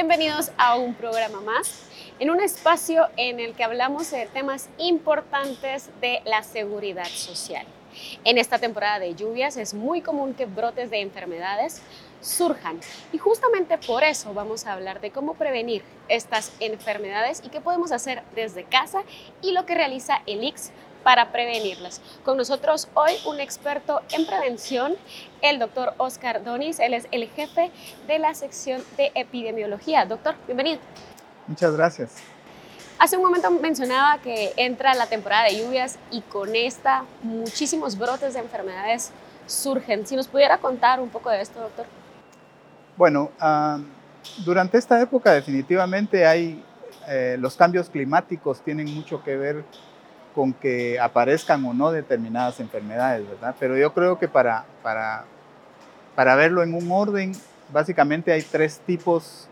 Bienvenidos 0.00 0.50
a 0.56 0.76
un 0.76 0.94
programa 0.94 1.42
más, 1.42 1.82
en 2.18 2.30
un 2.30 2.40
espacio 2.40 3.08
en 3.18 3.38
el 3.38 3.52
que 3.52 3.64
hablamos 3.64 4.10
de 4.10 4.24
temas 4.24 4.70
importantes 4.78 5.90
de 6.00 6.22
la 6.24 6.42
seguridad 6.42 7.04
social. 7.04 7.66
En 8.24 8.38
esta 8.38 8.58
temporada 8.58 8.98
de 8.98 9.14
lluvias 9.14 9.58
es 9.58 9.74
muy 9.74 10.00
común 10.00 10.32
que 10.32 10.46
brotes 10.46 10.88
de 10.88 11.02
enfermedades 11.02 11.82
surjan 12.22 12.80
y 13.12 13.18
justamente 13.18 13.76
por 13.76 14.02
eso 14.02 14.32
vamos 14.32 14.64
a 14.64 14.72
hablar 14.72 15.02
de 15.02 15.10
cómo 15.10 15.34
prevenir 15.34 15.82
estas 16.08 16.50
enfermedades 16.60 17.42
y 17.44 17.50
qué 17.50 17.60
podemos 17.60 17.92
hacer 17.92 18.22
desde 18.34 18.64
casa 18.64 19.02
y 19.42 19.52
lo 19.52 19.66
que 19.66 19.74
realiza 19.74 20.22
el 20.26 20.44
para 21.02 21.32
prevenirlas. 21.32 22.00
Con 22.24 22.36
nosotros 22.36 22.88
hoy 22.94 23.12
un 23.26 23.40
experto 23.40 24.00
en 24.12 24.26
prevención, 24.26 24.94
el 25.42 25.58
doctor 25.58 25.94
Oscar 25.98 26.44
Donis. 26.44 26.80
Él 26.80 26.94
es 26.94 27.06
el 27.10 27.28
jefe 27.28 27.70
de 28.06 28.18
la 28.18 28.34
sección 28.34 28.82
de 28.96 29.12
epidemiología. 29.14 30.04
Doctor, 30.06 30.34
bienvenido. 30.46 30.80
Muchas 31.46 31.74
gracias. 31.76 32.16
Hace 32.98 33.16
un 33.16 33.22
momento 33.22 33.50
mencionaba 33.50 34.18
que 34.18 34.52
entra 34.56 34.94
la 34.94 35.06
temporada 35.06 35.44
de 35.44 35.58
lluvias 35.58 35.98
y 36.10 36.20
con 36.20 36.54
esta 36.54 37.04
muchísimos 37.22 37.96
brotes 37.96 38.34
de 38.34 38.40
enfermedades 38.40 39.10
surgen. 39.46 40.06
Si 40.06 40.14
nos 40.16 40.28
pudiera 40.28 40.58
contar 40.58 41.00
un 41.00 41.08
poco 41.08 41.30
de 41.30 41.40
esto, 41.40 41.60
doctor. 41.60 41.86
Bueno, 42.96 43.30
ah, 43.40 43.78
durante 44.44 44.76
esta 44.76 45.00
época 45.00 45.32
definitivamente 45.32 46.26
hay 46.26 46.62
eh, 47.08 47.36
los 47.40 47.56
cambios 47.56 47.88
climáticos 47.88 48.60
tienen 48.60 48.92
mucho 48.94 49.22
que 49.24 49.36
ver 49.36 49.64
con 50.34 50.52
que 50.52 50.98
aparezcan 51.00 51.64
o 51.64 51.74
no 51.74 51.90
determinadas 51.90 52.60
enfermedades, 52.60 53.28
¿verdad? 53.28 53.54
Pero 53.58 53.76
yo 53.76 53.92
creo 53.92 54.18
que 54.18 54.28
para, 54.28 54.64
para, 54.82 55.24
para 56.14 56.34
verlo 56.36 56.62
en 56.62 56.74
un 56.74 56.90
orden, 56.90 57.32
básicamente 57.72 58.32
hay 58.32 58.42
tres 58.42 58.80
tipos 58.86 59.48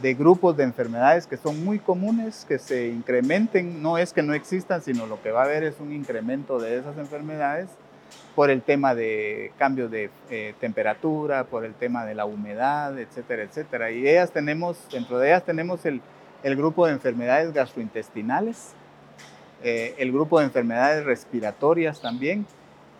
de 0.00 0.14
grupos 0.14 0.56
de 0.56 0.64
enfermedades 0.64 1.26
que 1.26 1.36
son 1.36 1.64
muy 1.64 1.78
comunes, 1.78 2.46
que 2.48 2.58
se 2.58 2.88
incrementen, 2.88 3.82
no 3.82 3.98
es 3.98 4.12
que 4.12 4.22
no 4.22 4.32
existan, 4.32 4.80
sino 4.82 5.06
lo 5.06 5.22
que 5.22 5.30
va 5.32 5.42
a 5.42 5.44
haber 5.44 5.64
es 5.64 5.80
un 5.80 5.92
incremento 5.92 6.58
de 6.58 6.78
esas 6.78 6.96
enfermedades 6.96 7.68
por 8.34 8.50
el 8.50 8.62
tema 8.62 8.94
de 8.94 9.52
cambios 9.58 9.90
de 9.90 10.10
eh, 10.30 10.54
temperatura, 10.60 11.44
por 11.44 11.64
el 11.64 11.74
tema 11.74 12.04
de 12.06 12.14
la 12.14 12.24
humedad, 12.24 12.98
etcétera, 12.98 13.42
etcétera. 13.42 13.90
Y 13.90 14.08
ellas 14.08 14.30
tenemos, 14.30 14.78
dentro 14.90 15.18
de 15.18 15.28
ellas 15.28 15.44
tenemos 15.44 15.84
el, 15.84 16.00
el 16.42 16.56
grupo 16.56 16.86
de 16.86 16.92
enfermedades 16.92 17.52
gastrointestinales, 17.52 18.74
eh, 19.64 19.94
el 19.98 20.12
grupo 20.12 20.38
de 20.38 20.46
enfermedades 20.46 21.04
respiratorias 21.04 22.00
también 22.00 22.46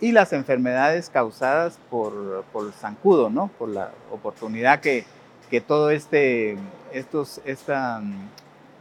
y 0.01 0.13
las 0.13 0.33
enfermedades 0.33 1.11
causadas 1.11 1.79
por, 1.91 2.45
por 2.53 2.73
zancudo, 2.73 3.31
¿no? 3.31 3.49
por 3.59 3.69
la 3.69 3.93
oportunidad 4.11 4.81
que, 4.81 5.05
que 5.51 5.61
todo 5.61 5.91
este 5.91 6.57
estos, 6.93 7.41
mm, 7.47 8.13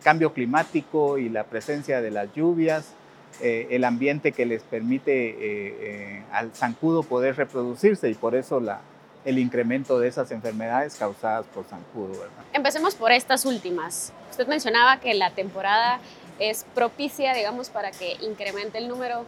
cambio 0.03 0.33
climático 0.33 1.17
y 1.17 1.29
la 1.29 1.43
presencia 1.43 2.01
de 2.01 2.11
las 2.11 2.33
lluvias, 2.33 2.93
eh, 3.41 3.67
el 3.71 3.83
ambiente 3.83 4.31
que 4.31 4.45
les 4.45 4.63
permite 4.63 5.35
eh, 5.39 6.23
al 6.31 6.51
zancudo 6.53 7.03
poder 7.03 7.37
reproducirse 7.37 8.09
y 8.09 8.13
por 8.15 8.35
eso 8.35 8.59
la, 8.59 8.81
el 9.25 9.37
incremento 9.37 9.99
de 9.99 10.07
esas 10.07 10.31
enfermedades 10.31 10.95
causadas 10.95 11.45
por 11.47 11.65
zancudo. 11.65 12.13
Empecemos 12.53 12.95
por 12.95 13.11
estas 13.11 13.45
últimas. 13.45 14.11
Usted 14.29 14.47
mencionaba 14.47 14.99
que 14.99 15.13
la 15.13 15.31
temporada 15.31 15.99
es 16.39 16.65
propicia, 16.73 17.33
digamos, 17.33 17.69
para 17.69 17.91
que 17.91 18.17
incremente 18.21 18.77
el 18.77 18.87
número 18.87 19.25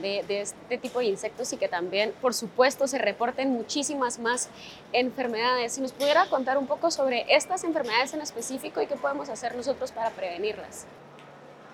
de, 0.00 0.24
este 0.28 0.78
tipo 0.78 0.98
de 0.98 1.06
insectos 1.06 1.52
y 1.52 1.56
que 1.56 1.68
también, 1.68 2.12
por 2.20 2.34
supuesto, 2.34 2.86
se 2.86 2.98
reporten 2.98 3.50
muchísimas 3.50 4.18
más 4.18 4.48
enfermedades. 4.92 5.72
Si 5.72 5.80
nos 5.80 5.92
pudiera 5.92 6.26
contar 6.26 6.58
un 6.58 6.66
poco 6.66 6.90
sobre 6.90 7.24
estas 7.28 7.64
enfermedades 7.64 8.14
en 8.14 8.20
específico 8.20 8.80
y 8.80 8.86
qué 8.86 8.96
podemos 8.96 9.28
hacer 9.28 9.54
nosotros 9.54 9.92
para 9.92 10.10
prevenirlas. 10.10 10.86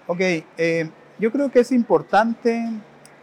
Ok, 0.06 0.20
eh, 0.20 0.90
yo 1.18 1.30
creo 1.30 1.50
que 1.50 1.60
es 1.60 1.72
importante 1.72 2.68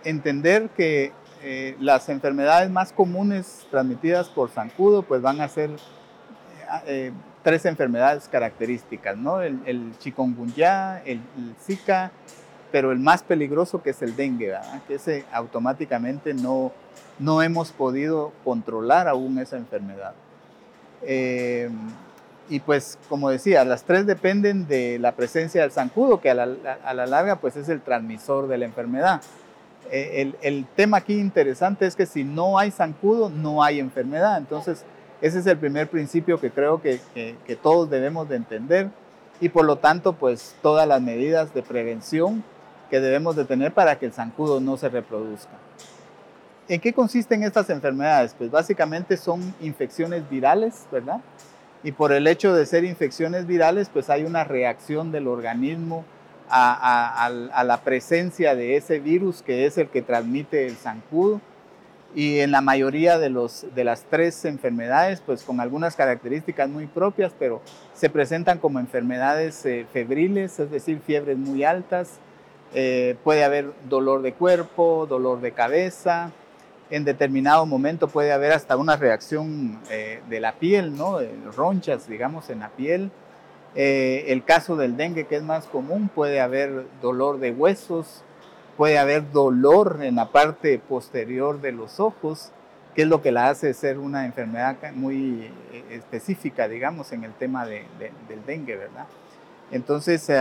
entender 0.04 0.70
que 0.70 1.12
eh, 1.42 1.76
las 1.80 2.10
enfermedades 2.10 2.70
más 2.70 2.92
comunes 2.92 3.66
transmitidas 3.72 4.28
por 4.28 4.50
zancudo 4.50 5.04
pues 5.04 5.22
van 5.22 5.40
a 5.40 5.48
ser 5.48 5.72
eh, 6.86 7.12
tres 7.44 7.66
enfermedades 7.66 8.28
características, 8.28 9.18
¿no? 9.18 9.42
El, 9.42 9.94
chikungunya, 10.00 11.02
el, 11.06 11.22
zika, 11.62 12.12
pero 12.72 12.92
el 12.92 13.00
más 13.00 13.24
peligroso 13.24 13.82
que 13.82 13.92
es 13.92 14.02
el 14.02 14.16
dengue, 14.16 14.48
¿verdad? 14.48 14.82
que 14.88 14.96
ese 14.96 15.26
automáticamente 15.32 16.34
no, 16.34 16.72
no 17.18 17.42
hemos 17.42 17.72
podido 17.72 18.32
controlar 18.44 19.08
aún 19.08 19.40
esa 19.40 19.58
enfermedad. 19.58 20.14
Eh, 21.02 21.70
y 22.50 22.60
pues, 22.60 22.98
como 23.08 23.30
decía, 23.30 23.64
las 23.64 23.84
tres 23.84 24.08
dependen 24.08 24.68
de 24.68 24.98
la 25.00 25.12
presencia 25.14 25.62
del 25.62 25.72
zancudo, 25.72 26.20
que 26.20 26.32
a 26.32 26.34
la, 26.34 26.78
a 26.84 26.94
la 26.94 27.06
larga 27.06 27.36
pues 27.38 27.56
es 27.56 27.70
el 27.70 27.82
transmisor 27.82 28.48
de 28.48 28.58
la 28.58 28.66
enfermedad. 28.66 29.22
Eh, 29.92 30.22
el, 30.22 30.36
el, 30.42 30.66
tema 30.76 30.98
aquí 30.98 31.14
interesante 31.20 31.86
es 31.86 31.96
que 31.96 32.06
si 32.06 32.24
no 32.24 32.60
hay 32.60 32.72
zancudo, 32.72 33.30
no 33.30 33.64
hay 33.64 33.80
enfermedad. 33.80 34.38
Entonces, 34.38 34.84
ese 35.22 35.40
es 35.40 35.48
el 35.48 35.58
primer 35.58 35.90
principio 35.90 36.40
que 36.40 36.50
creo 36.50 36.82
que, 36.82 37.00
todos 37.62 37.90
debemos 37.90 38.30
de 38.30 38.38
entender 38.38 38.90
y 39.42 39.50
por 39.50 39.66
lo 39.66 39.78
tanto 39.78 40.14
pues 40.14 40.56
todas 40.62 40.88
las 40.88 41.02
medidas 41.02 41.54
de 41.54 41.62
prevención 41.62 42.44
que 42.90 43.00
debemos 43.00 43.36
de 43.36 43.46
tener 43.46 43.74
para 43.74 44.00
que 44.00 44.06
el 44.06 44.14
zancudo 44.14 44.60
no 44.60 44.78
se 44.78 44.90
reproduzca. 44.90 45.54
¿En 46.68 46.80
qué 46.80 46.94
consisten 46.94 47.44
estas 47.44 47.70
enfermedades? 47.70 48.36
Pues 48.38 48.52
básicamente 48.52 49.18
son 49.18 49.54
infecciones 49.60 50.28
virales, 50.30 50.86
¿verdad? 50.92 51.20
Y 51.84 51.92
por 51.92 52.12
el 52.12 52.28
hecho 52.28 52.54
de 52.54 52.66
ser 52.66 52.84
infecciones 52.84 53.48
virales, 53.48 53.90
pues 53.90 54.10
hay 54.10 54.24
una 54.24 54.44
reacción 54.44 55.12
del 55.12 55.28
organismo 55.28 56.06
a, 56.50 57.26
a 57.26 57.64
la 57.64 57.82
presencia 57.82 58.56
de 58.56 58.76
ese 58.76 59.00
virus 59.00 59.42
que 59.44 59.66
es 59.66 59.78
el 59.78 59.90
que 59.90 60.02
transmite 60.02 60.66
el 60.66 60.76
zancudo 60.76 61.42
y 62.16 62.40
en 62.40 62.52
la 62.52 62.62
mayoría 62.62 63.20
de, 63.20 63.30
los, 63.30 63.66
de 63.76 63.84
las 63.84 64.04
tres 64.04 64.46
enfermedades, 64.46 65.22
pues 65.24 65.44
con 65.44 65.60
algunas 65.60 65.96
características 65.96 66.68
muy 66.68 66.88
propias, 66.88 67.34
pero 67.38 67.62
se 67.94 68.10
presentan 68.10 68.58
como 68.58 68.80
enfermedades 68.80 69.64
eh, 69.66 69.86
febriles, 69.94 70.60
es 70.60 70.72
decir, 70.72 71.00
fiebres 71.06 71.38
muy 71.38 71.64
altas, 71.64 72.20
eh, 72.74 73.16
puede 73.24 73.44
haber 73.44 73.72
dolor 73.88 74.22
de 74.22 74.34
cuerpo, 74.34 75.06
dolor 75.08 75.42
de 75.42 75.52
cabeza, 75.52 76.32
en 76.90 77.06
determinado 77.06 77.68
momento 77.68 78.08
puede 78.08 78.32
haber 78.32 78.54
hasta 78.54 78.76
una 78.76 78.96
reacción 78.96 79.80
eh, 79.92 80.22
de 80.28 80.40
la 80.40 80.54
piel, 80.54 80.98
¿no? 80.98 81.20
ronchas, 81.56 82.08
digamos, 82.08 82.50
en 82.50 82.60
la 82.62 82.70
piel. 82.70 83.12
el 83.76 84.44
caso 84.44 84.76
del 84.76 84.98
dengue, 84.98 85.28
que 85.28 85.36
es 85.36 85.44
más 85.44 85.66
común, 85.66 86.10
puede 86.14 86.42
haber 86.42 86.86
dolor 87.00 87.40
de 87.40 87.52
huesos, 87.52 88.24
puede 88.80 88.98
haber 88.98 89.30
dolor 89.34 90.00
en 90.04 90.16
la 90.16 90.30
parte 90.30 90.80
posterior 90.80 91.60
de 91.60 91.74
los 91.74 92.00
ojos, 92.00 92.54
que 92.96 93.02
es 93.02 93.10
lo 93.10 93.22
que 93.22 93.34
la 93.34 93.50
hace 93.50 93.74
ser 93.74 94.00
una 94.00 94.26
enfermedad 94.26 94.78
muy 94.94 95.52
eh, 95.74 95.84
específica, 95.90 96.70
digamos, 96.70 97.12
en 97.12 97.26
el 97.26 97.34
tema 97.34 97.66
del 97.66 97.84
dengue, 98.48 98.78
¿verdad? 98.78 99.06
Entonces, 99.70 100.32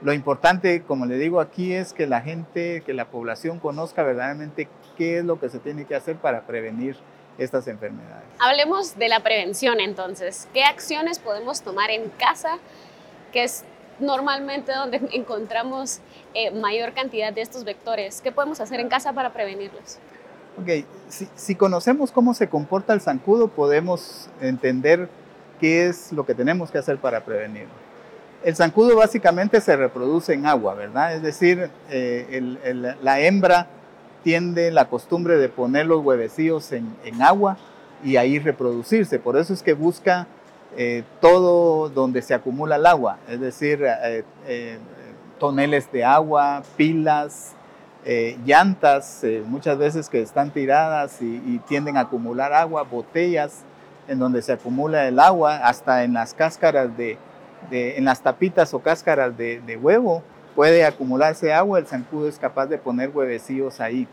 lo 0.00 0.12
importante, 0.12 0.84
como 0.84 1.06
le 1.06 1.18
digo 1.18 1.40
aquí, 1.40 1.72
es 1.72 1.92
que 1.92 2.06
la 2.06 2.20
gente, 2.20 2.84
que 2.86 2.94
la 2.94 3.06
población 3.06 3.58
conozca 3.58 4.04
verdaderamente 4.04 4.68
qué 4.96 5.18
es 5.18 5.24
lo 5.24 5.40
que 5.40 5.48
se 5.48 5.58
tiene 5.58 5.86
que 5.86 5.96
hacer 5.96 6.14
para 6.14 6.42
prevenir 6.42 6.96
estas 7.36 7.66
enfermedades. 7.66 8.28
Hablemos 8.38 8.96
de 8.96 9.08
la 9.08 9.24
prevención 9.24 9.80
entonces. 9.80 10.46
¿Qué 10.54 10.62
acciones 10.62 11.18
podemos 11.18 11.62
tomar 11.62 11.90
en 11.90 12.10
casa 12.10 12.58
que 13.32 13.42
normalmente 13.98 14.72
donde 14.72 15.00
encontramos 15.12 16.00
eh, 16.34 16.50
mayor 16.50 16.92
cantidad 16.94 17.32
de 17.32 17.42
estos 17.42 17.64
vectores. 17.64 18.20
¿Qué 18.20 18.32
podemos 18.32 18.60
hacer 18.60 18.80
en 18.80 18.88
casa 18.88 19.12
para 19.12 19.32
prevenirlos? 19.32 19.98
Ok, 20.60 20.86
si, 21.34 21.54
conocemos 21.56 22.12
cómo 22.12 22.32
se 22.32 22.48
comporta 22.48 22.92
el 22.92 23.00
zancudo, 23.00 23.48
podemos 23.48 24.28
entender 24.40 25.08
qué 25.60 25.86
es 25.86 26.12
lo 26.12 26.24
que 26.24 26.34
tenemos 26.34 26.70
que 26.70 26.78
hacer 26.78 26.98
para 26.98 27.24
prevenirlo. 27.24 27.74
El 28.44 28.54
zancudo 28.54 28.96
básicamente 28.96 29.60
se 29.60 29.74
reproduce 29.74 30.32
en 30.32 30.46
agua, 30.46 30.74
¿verdad? 30.74 31.14
Es 31.14 31.22
decir, 31.22 31.70
eh, 31.90 32.94
la 33.02 33.20
hembra 33.20 33.66
tiende 34.22 34.70
la 34.70 34.88
costumbre 34.88 35.38
de 35.38 35.48
poner 35.48 35.86
los 35.86 36.04
huevecillos 36.04 36.70
en, 36.70 36.94
en 37.04 37.20
agua 37.22 37.56
y 38.04 38.16
ahí 38.16 38.38
reproducirse. 38.38 39.18
Por 39.18 39.36
eso 39.36 39.52
es 39.54 39.62
que 39.62 39.72
busca 39.72 40.28
eh, 40.76 41.04
todo 41.20 41.88
donde 41.88 42.20
se 42.20 42.34
acumula 42.34 42.74
el 42.74 42.86
agua, 42.86 43.18
es 43.28 43.38
decir, 43.38 43.84
eh, 43.84 44.24
eh, 44.48 44.78
toneles 45.38 45.90
de 45.92 46.04
agua, 46.04 46.62
pilas, 46.76 47.52
llantas, 48.44 49.24
muchas 49.46 49.78
veces 49.78 50.10
que 50.10 50.20
están 50.20 50.50
tiradas 50.50 51.22
y, 51.22 51.58
tienden 51.66 51.96
a 51.96 52.00
acumular 52.00 52.52
agua, 52.52 52.82
botellas 52.82 53.62
en 54.08 54.18
donde 54.18 54.42
se 54.42 54.52
acumula 54.52 55.08
el 55.08 55.18
agua, 55.18 55.56
hasta 55.56 56.04
en 56.04 56.12
las 56.12 56.34
cáscaras 56.34 56.94
de, 56.98 57.16
en 57.70 58.04
las 58.04 58.20
tapitas 58.20 58.74
o 58.74 58.80
cáscaras 58.80 59.34
de, 59.38 59.78
huevo 59.80 60.22
puede 60.54 60.84
acumularse 60.84 61.52
agua, 61.52 61.78
el 61.78 61.86
zancudo 61.86 62.28
es 62.28 62.38
capaz 62.38 62.66
de 62.66 62.76
poner 62.76 63.10
huevecillos 63.10 63.80
ahí. 63.80 64.06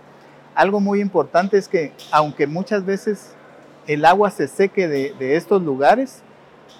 Algo 0.56 0.80
muy 0.80 1.02
importante 1.02 1.58
es 1.58 1.68
que 1.68 1.92
aunque 2.12 2.48
muchas 2.48 2.86
veces 2.86 3.34
el 3.88 4.06
agua 4.06 4.30
se 4.30 4.48
seque 4.48 4.88
de 4.88 5.36
estos 5.36 5.62
lugares, 5.62 6.24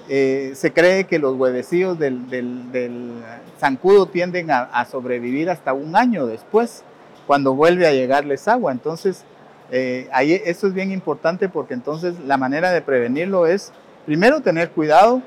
eh, 0.10 0.52
se 0.56 0.74
cree 0.74 1.06
que 1.06 1.20
los 1.20 1.38
huevecillos 1.38 1.98
del, 1.98 3.24
zancudo 3.60 4.08
tienden 4.08 4.52
a, 4.52 4.86
sobrevivir 4.86 5.50
hasta 5.50 5.74
un 5.74 5.96
año 5.96 6.26
después, 6.26 6.84
cuando 7.28 7.56
vuelve 7.56 7.88
a 7.88 7.94
llegarles 7.94 8.48
agua. 8.48 8.72
Entonces, 8.72 9.24
eh, 9.72 10.10
eso 10.46 10.68
es 10.68 10.74
bien 10.74 10.92
importante 10.92 11.48
porque 11.48 11.74
entonces 11.74 12.20
la 12.26 12.38
manera 12.38 12.72
de 12.72 12.82
prevenirlo 12.82 13.46
es, 13.46 13.72
primero, 14.06 14.42
tener 14.42 14.72
cuidado 14.72 15.22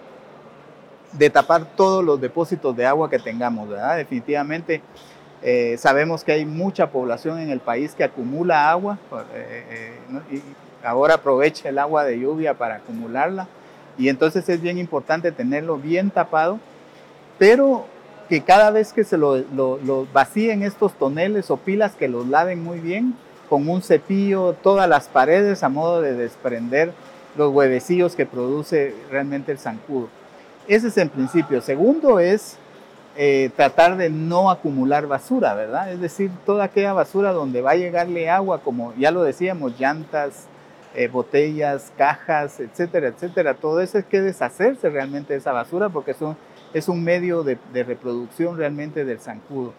de 1.12 1.30
tapar 1.30 1.64
todos 1.76 2.04
los 2.04 2.20
depósitos 2.20 2.76
de 2.76 2.84
agua 2.84 3.08
que 3.08 3.18
tengamos, 3.18 3.68
¿verdad? 3.68 3.96
Definitivamente 3.96 4.82
eh, 5.42 5.76
sabemos 5.78 6.24
que 6.24 6.32
hay 6.32 6.44
mucha 6.44 6.90
población 6.90 7.38
en 7.38 7.50
el 7.50 7.60
país 7.60 7.94
que 7.94 8.04
acumula 8.04 8.70
agua 8.70 8.98
y 10.30 10.42
ahora 10.84 11.14
aprovecha 11.14 11.68
el 11.68 11.78
agua 11.78 12.04
de 12.04 12.18
lluvia 12.18 12.54
para 12.54 12.76
acumularla 12.76 13.46
y 13.98 14.08
entonces 14.08 14.48
es 14.48 14.60
bien 14.60 14.78
importante 14.78 15.32
tenerlo 15.32 15.76
bien 15.76 16.10
tapado, 16.10 16.58
pero 17.38 17.86
que 18.28 18.42
cada 18.42 18.70
vez 18.70 18.92
que 18.92 19.04
se 19.04 19.18
lo, 19.18 19.44
vacíen 20.12 20.62
estos 20.62 20.94
toneles 20.94 21.50
o 21.50 21.56
pilas, 21.56 21.94
que 21.94 22.08
los 22.08 22.26
laven 22.26 22.62
muy 22.62 22.80
bien 22.80 23.14
con 23.48 23.68
un 23.68 23.82
cepillo, 23.82 24.54
todas 24.54 24.88
las 24.88 25.08
paredes 25.08 25.62
a 25.62 25.68
modo 25.68 26.00
de 26.00 26.14
desprender 26.14 26.92
los 27.36 27.52
huevecillos 27.52 28.16
que 28.16 28.26
produce 28.26 28.94
realmente 29.10 29.52
el 29.52 29.58
zancudo. 29.58 30.08
Ese 30.66 30.88
es 30.88 30.96
en 30.96 31.10
principio. 31.10 31.60
Segundo 31.60 32.20
es 32.20 32.56
eh, 33.16 33.50
tratar 33.54 33.96
de 33.96 34.08
no 34.08 34.50
acumular 34.50 35.06
basura, 35.06 35.54
¿verdad? 35.54 35.92
Es 35.92 36.00
decir, 36.00 36.30
toda 36.46 36.64
aquella 36.64 36.94
basura 36.94 37.32
donde 37.32 37.60
va 37.60 37.72
a 37.72 37.76
llegarle 37.76 38.30
agua, 38.30 38.60
como 38.60 38.94
ya 38.96 39.10
lo 39.10 39.22
decíamos, 39.22 39.78
llantas, 39.78 40.46
eh, 40.96 41.08
botellas, 41.08 41.92
cajas, 41.98 42.60
etcétera, 42.60 43.08
etcétera. 43.08 43.54
Todo 43.54 43.80
eso 43.80 43.98
es 43.98 44.04
que 44.04 44.20
deshacerse 44.20 44.88
realmente 44.88 45.32
de 45.32 45.40
esa 45.40 45.50
basura 45.50 45.88
porque 45.88 46.12
es 46.12 46.20
un, 46.20 46.36
es 46.72 46.88
un 46.88 47.02
medio 47.02 47.42
de, 47.42 47.58
reproducción 47.72 48.56
realmente 48.56 49.04
del 49.04 49.18
zancudo. 49.18 49.72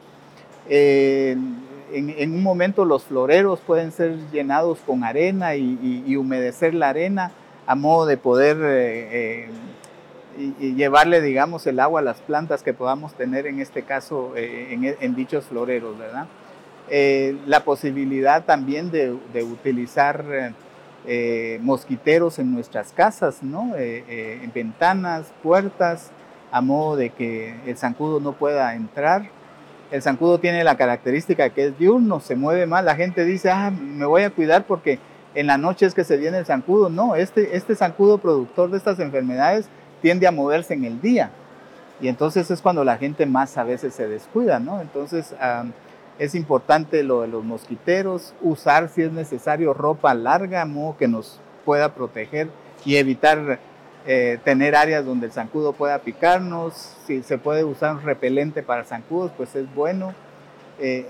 en, 0.68 2.34
un 2.34 2.44
momento 2.44 2.84
los 2.84 3.06
floreros 3.06 3.62
pueden 3.62 3.94
ser 3.94 4.18
llenados 4.34 4.80
con 4.86 5.06
arena 5.06 5.56
y, 5.56 6.18
humedecer 6.18 6.74
la 6.74 6.90
arena 6.90 7.32
a 7.66 7.76
modo 7.76 8.06
de 8.08 8.18
poder 8.18 8.58
eh, 8.62 9.46
eh, 9.48 10.54
y, 10.60 10.76
llevarle, 10.76 11.22
digamos, 11.22 11.66
el 11.66 11.80
agua 11.80 12.02
a 12.02 12.04
las 12.04 12.20
plantas 12.20 12.62
que 12.62 12.74
podamos 12.74 13.14
tener 13.14 13.48
en 13.48 13.62
este 13.62 13.84
caso 13.84 14.34
en, 14.36 15.16
dichos 15.16 15.46
floreros, 15.46 15.98
¿verdad? 15.98 16.28
la 17.48 17.64
posibilidad 17.64 18.44
también 18.44 18.92
de, 18.92 19.18
de 19.32 19.44
utilizar 19.44 20.54
eh, 21.08 21.60
mosquiteros 21.62 22.40
en 22.40 22.54
nuestras 22.54 22.92
casas, 22.92 23.44
¿no? 23.44 23.76
Eh, 23.76 24.04
eh, 24.08 24.40
en 24.44 24.52
ventanas, 24.54 25.34
puertas, 25.44 26.12
a 26.52 26.62
modo 26.62 26.96
de 26.96 27.10
que 27.12 27.56
el 27.66 27.78
zancudo 27.78 28.20
no 28.20 28.34
pueda 28.34 28.76
entrar. 28.76 29.30
El 29.92 30.02
zancudo 30.02 30.40
tiene 30.40 30.64
la 30.64 30.78
característica 30.78 31.50
que 31.50 31.68
es 31.68 31.78
diurno, 31.78 32.20
se 32.20 32.36
mueve 32.36 32.66
más. 32.66 32.84
La 32.84 32.96
gente 32.96 33.24
dice, 33.24 33.52
ah, 33.52 33.72
me 33.72 34.06
voy 34.06 34.24
a 34.24 34.30
cuidar 34.30 34.66
porque 34.66 35.00
en 35.36 35.48
la 35.48 35.58
noche 35.58 35.86
es 35.86 35.94
que 35.94 36.04
se 36.04 36.18
viene 36.18 36.40
el 36.40 36.46
zancudo. 36.46 36.90
No, 36.90 37.16
este, 37.16 37.56
este 37.56 37.76
zancudo 37.76 38.18
productor 38.18 38.72
de 38.72 38.78
estas 38.78 39.00
enfermedades 39.00 39.68
tiende 40.02 40.28
a 40.28 40.32
moverse 40.32 40.74
en 40.74 40.86
el 40.86 41.02
día. 41.02 41.32
Y 42.02 42.08
entonces 42.08 42.50
es 42.52 42.62
cuando 42.62 42.84
la 42.84 42.98
gente 42.98 43.26
más 43.26 43.58
a 43.58 43.64
veces 43.64 43.94
se 43.94 44.08
descuida, 44.08 44.60
¿no? 44.60 44.82
Entonces, 44.82 45.34
es 46.20 46.36
importante 46.36 47.04
lo 47.04 47.22
de 47.22 47.28
los 47.28 47.44
mosquiteros, 47.44 48.34
usar 48.42 48.90
si 48.90 49.02
es 49.02 49.12
necesario 49.12 49.74
ropa 49.74 50.14
larga, 50.14 50.66
modo 50.66 50.98
que 50.98 51.08
nos 51.08 51.40
pueda 51.66 51.94
proteger 51.94 52.50
y 52.86 52.98
evitar 52.98 53.60
eh, 54.08 54.40
tener 54.44 54.76
áreas 54.76 55.04
donde 55.04 55.26
el 55.28 55.32
zancudo 55.32 55.74
pueda 55.74 56.00
picarnos. 56.00 56.74
Si 57.06 57.24
se 57.24 57.38
puede 57.38 57.64
usar 57.64 57.96
un 57.96 58.04
repelente 58.04 58.64
para 58.64 58.84
zancudos, 58.84 59.32
pues 59.36 59.56
es 59.56 59.74
bueno. 59.74 60.14
Eh, 60.80 61.08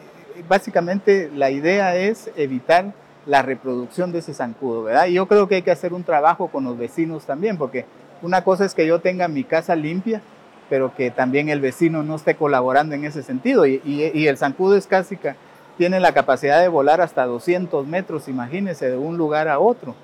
básicamente 0.48 1.30
la 1.34 1.52
idea 1.52 1.96
es 1.96 2.32
evitar 2.36 2.94
la 3.26 3.42
reproducción 3.42 4.12
de 4.12 4.20
ese 4.20 4.34
zancudo, 4.34 4.84
¿verdad? 4.84 5.08
Y 5.08 5.14
yo 5.14 5.28
creo 5.28 5.48
que 5.48 5.56
hay 5.56 5.62
que 5.62 5.72
hacer 5.72 5.94
un 5.94 6.04
trabajo 6.04 6.48
con 6.48 6.64
los 6.64 6.78
vecinos 6.78 7.26
también, 7.26 7.58
porque 7.58 7.86
una 8.22 8.44
cosa 8.44 8.66
es 8.66 8.74
que 8.74 8.88
yo 8.88 9.00
tenga 9.00 9.28
mi 9.28 9.44
casa 9.44 9.76
limpia, 9.76 10.22
pero 10.70 10.94
que 10.96 11.12
también 11.12 11.50
el 11.50 11.62
vecino 11.62 12.04
no 12.04 12.16
esté 12.16 12.36
colaborando 12.36 12.96
en 12.96 13.06
ese 13.06 13.24
sentido. 13.24 13.66
Y, 13.66 14.28
el 14.28 14.38
zancudo 14.38 14.76
es 14.76 14.88
casi 14.88 15.18
que 15.18 15.36
tiene 15.78 16.00
la 16.00 16.14
capacidad 16.14 16.62
de 16.62 16.68
volar 16.68 17.02
hasta 17.02 17.26
200 17.26 17.86
metros, 17.86 18.28
imagínense, 18.28 18.90
de 18.90 18.98
un 18.98 19.18
lugar 19.18 19.48
a 19.48 19.60
otro. 19.60 19.96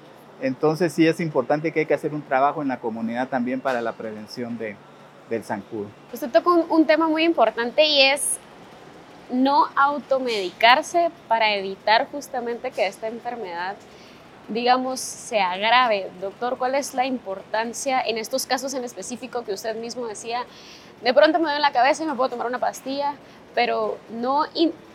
Entonces 0.41 0.91
sí 0.93 1.07
es 1.07 1.19
importante 1.19 1.71
que 1.71 1.81
hay 1.81 1.85
que 1.85 1.93
hacer 1.93 2.13
un 2.13 2.21
trabajo 2.21 2.61
en 2.61 2.67
la 2.67 2.79
comunidad 2.79 3.27
también 3.27 3.61
para 3.61 3.81
la 3.81 3.93
prevención 3.93 4.57
de, 4.57 4.75
del 5.29 5.43
zancudo. 5.43 5.87
Usted 6.11 6.29
tocó 6.29 6.53
un 6.69 6.85
tema 6.85 7.07
muy 7.07 7.23
importante 7.23 7.85
y 7.85 8.01
es 8.01 8.37
no 9.31 9.67
automedicarse 9.75 11.09
para 11.27 11.55
evitar 11.55 12.07
justamente 12.11 12.71
que 12.71 12.87
esta 12.87 13.07
enfermedad 13.07 13.75
digamos, 14.47 14.99
se 14.99 15.39
agrave. 15.39 16.09
Doctor, 16.19 16.57
¿cuál 16.57 16.75
es 16.75 16.93
la 16.93 17.05
importancia 17.05 18.01
en 18.01 18.17
estos 18.17 18.45
casos 18.45 18.73
en 18.73 18.83
específico 18.83 19.43
que 19.43 19.53
usted 19.53 19.75
mismo 19.75 20.07
decía? 20.07 20.45
De 21.01 21.13
pronto 21.13 21.39
me 21.39 21.55
en 21.55 21.61
la 21.61 21.71
cabeza 21.71 22.03
y 22.03 22.05
me 22.07 22.13
puedo 22.13 22.29
tomar 22.29 22.47
una 22.47 22.59
pastilla, 22.59 23.15
pero 23.55 23.97
no, 24.11 24.45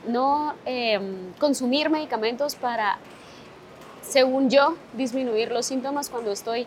no 0.07 0.55
em, 0.65 1.33
consumir 1.39 1.91
medicamentos 1.91 2.55
para, 2.55 2.99
según 4.03 4.51
yo, 4.51 4.77
disminuir 4.95 5.51
los 5.51 5.67
síntomas 5.67 6.09
cuando 6.09 6.31
estoy 6.33 6.67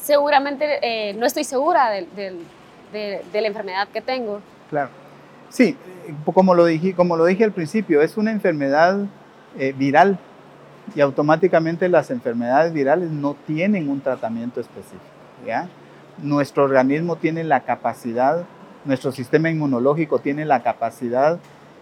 seguramente, 0.00 0.78
eh, 0.82 1.14
no 1.14 1.26
estoy 1.26 1.44
segura 1.44 1.90
de, 1.90 2.34
la 2.92 3.46
enfermedad 3.46 3.88
que 3.88 4.00
tengo. 4.00 4.40
Claro. 4.70 4.90
Sí, 5.50 5.76
como 6.24 6.54
lo 6.54 6.64
dije, 6.66 6.94
como 6.94 7.16
lo 7.16 7.24
dije 7.24 7.44
al 7.44 7.52
principio, 7.52 8.02
es 8.02 8.16
una 8.16 8.30
enfermedad 8.30 9.06
eh, 9.58 9.72
viral 9.76 10.18
y 10.94 11.00
automáticamente 11.00 11.88
las 11.88 12.10
enfermedades 12.10 12.72
virales 12.72 13.10
no 13.10 13.36
tienen 13.46 13.88
un 13.88 14.00
tratamiento 14.00 14.60
específico. 14.60 15.02
¿ya? 15.46 15.68
Nuestro 16.22 16.64
organismo 16.64 17.16
tiene 17.16 17.44
la 17.44 17.60
capacidad, 17.60 18.44
nuestro 18.84 19.12
sistema 19.12 19.50
inmunológico 19.50 20.18
tiene 20.18 20.44
la 20.44 20.62
capacidad 20.62 21.38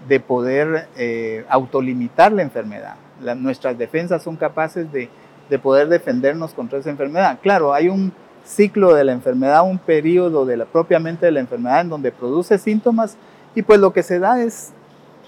de 0.09 0.21
poder 0.21 0.89
eh, 0.97 1.45
autolimitar 1.49 2.33
la 2.33 2.43
enfermedad. 2.43 2.97
nuestras 3.37 3.79
defensas 3.79 4.23
son 4.23 4.37
capaces 4.37 4.91
de, 4.93 5.09
de, 5.49 5.59
poder 5.59 5.89
defendernos 5.89 6.53
contra 6.53 6.79
esa 6.79 6.91
enfermedad. 6.91 7.39
Claro, 7.43 7.73
hay 7.73 7.89
un 7.89 8.13
ciclo 8.45 8.95
de 8.95 9.05
la 9.05 9.13
enfermedad, 9.13 9.69
un 9.69 9.79
periodo 9.79 10.45
de 10.45 10.59
la, 10.59 10.65
propiamente 10.67 11.27
de 11.27 11.33
la 11.33 11.41
enfermedad 11.41 11.81
en 11.81 11.89
donde 11.89 12.13
produce 12.13 12.59
síntomas 12.59 13.17
y 13.55 13.63
pues 13.63 13.81
lo 13.81 13.93
que 13.93 14.03
se 14.03 14.19
da 14.19 14.43
es 14.43 14.73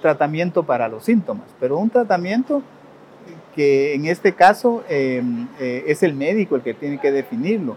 tratamiento 0.00 0.62
para 0.62 0.88
los 0.88 1.04
síntomas, 1.04 1.46
pero 1.58 1.78
un 1.78 1.90
tratamiento 1.90 2.62
que 3.58 3.92
en 3.92 4.06
este 4.06 4.34
caso 4.34 4.84
em, 4.88 5.48
eh, 5.58 5.82
es 5.88 6.04
el 6.04 6.14
médico 6.14 6.54
el 6.54 6.62
que 6.62 6.74
tiene 6.74 7.00
que 7.00 7.10
definirlo. 7.10 7.76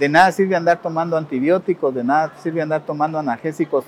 De 0.00 0.08
nada 0.08 0.32
sirve 0.32 0.56
andar 0.56 0.82
tomando 0.82 1.16
antibióticos, 1.16 1.94
de 1.94 2.02
nada 2.02 2.32
sirve 2.42 2.60
andar 2.60 2.84
tomando 2.84 3.20
analgésicos 3.20 3.84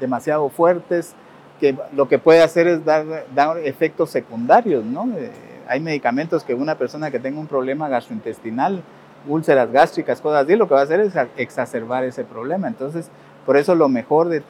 demasiado 0.00 0.48
fuertes, 0.48 1.14
que 1.60 1.76
lo 1.92 2.08
que 2.08 2.18
puede 2.18 2.42
hacer 2.42 2.68
es 2.68 2.82
dar, 2.86 3.04
dar 3.34 3.58
efectos 3.58 4.08
secundarios, 4.08 4.82
¿no? 4.82 5.06
Eh, 5.18 5.30
hay 5.68 5.80
medicamentos 5.80 6.42
que 6.42 6.54
una 6.54 6.76
persona 6.76 7.10
que 7.10 7.18
tenga 7.18 7.38
un 7.38 7.48
problema 7.48 7.90
gastrointestinal, 7.90 8.82
úlceras 9.28 9.70
gástricas, 9.70 10.22
cosas 10.22 10.44
así, 10.44 10.56
lo 10.56 10.68
que 10.68 10.72
va 10.72 10.80
a 10.80 10.84
hacer 10.84 11.00
es 11.00 11.12
exacerbar 11.36 12.02
ese 12.04 12.24
problema. 12.24 12.66
Entonces, 12.66 13.10
por 13.44 13.58
eso 13.58 13.74
lo 13.74 13.90
mejor 13.90 14.30
de, 14.30 14.42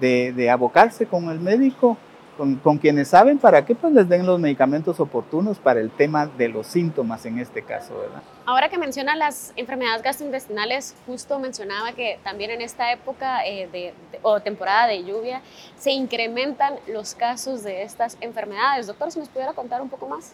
de, 0.00 0.32
de 0.32 0.50
abocarse 0.50 1.06
con 1.06 1.30
el 1.30 1.38
médico 1.38 1.96
con, 2.38 2.78
quienes 2.78 3.08
saben 3.08 3.38
para 3.38 3.66
qué 3.66 3.74
pues 3.74 3.92
les 3.92 4.08
den 4.08 4.24
los 4.24 4.38
medicamentos 4.38 5.00
oportunos 5.00 5.58
para 5.58 5.80
el 5.80 5.90
tema 5.90 6.26
de 6.26 6.48
los 6.48 6.68
síntomas 6.68 7.26
en 7.26 7.38
este 7.38 7.62
caso, 7.62 7.98
¿verdad? 7.98 8.22
Ahora 8.46 8.68
que 8.68 8.78
menciona 8.78 9.16
las 9.16 9.52
enfermedades 9.56 10.02
gastrointestinales, 10.02 10.94
justo 11.06 11.38
mencionaba 11.40 11.92
que 11.92 12.20
también 12.22 12.52
en 12.52 12.62
esta 12.62 12.92
época 12.92 13.44
eh, 13.44 13.68
de, 13.72 13.92
o 14.22 14.40
temporada 14.40 14.86
de 14.86 15.04
lluvia 15.04 15.42
se 15.76 15.90
incrementan 15.90 16.74
los 16.86 17.14
casos 17.16 17.64
de 17.64 17.82
estas 17.82 18.16
enfermedades. 18.20 18.86
Doctor, 18.86 19.10
si 19.10 19.18
nos 19.18 19.28
pudiera 19.28 19.52
contar 19.52 19.82
un 19.82 19.88
poco 19.88 20.08
más. 20.08 20.32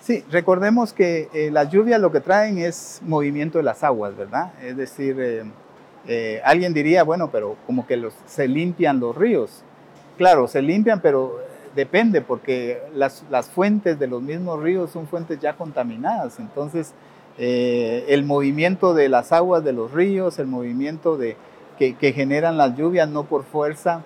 Sí, 0.00 0.24
recordemos 0.30 0.94
que 0.94 1.28
eh, 1.34 1.50
las 1.50 1.70
lluvias 1.70 2.00
lo 2.00 2.10
que 2.10 2.20
traen 2.20 2.58
es 2.58 3.00
movimiento 3.02 3.58
de 3.58 3.64
las 3.64 3.84
aguas, 3.84 4.16
¿verdad? 4.16 4.52
Es 4.62 4.76
decir, 4.76 5.44
eh, 6.06 6.40
alguien 6.42 6.72
diría, 6.72 7.02
bueno, 7.02 7.30
pero 7.30 7.56
como 7.66 7.86
que 7.86 7.98
los, 7.98 8.14
se 8.24 8.48
limpian 8.48 8.98
los 8.98 9.14
ríos 9.14 9.64
claro, 10.18 10.48
se 10.48 10.60
limpian, 10.60 11.00
pero 11.00 11.38
depende, 11.74 12.20
porque 12.20 12.82
las, 12.94 13.22
fuentes 13.54 13.98
de 13.98 14.06
los 14.06 14.20
mismos 14.20 14.60
ríos 14.60 14.90
son 14.90 15.06
fuentes 15.06 15.40
ya 15.40 15.54
contaminadas. 15.54 16.38
Entonces, 16.40 16.92
eh, 17.38 18.04
el 18.08 18.24
movimiento 18.24 18.92
de 18.92 19.08
las 19.08 19.32
aguas 19.32 19.64
de 19.64 19.72
los 19.72 19.92
ríos, 19.92 20.38
el 20.38 20.48
movimiento 20.48 21.16
de, 21.16 21.36
que, 21.78 22.12
generan 22.12 22.56
las 22.56 22.76
lluvias, 22.76 23.08
no 23.08 23.24
por 23.24 23.44
fuerza, 23.44 24.02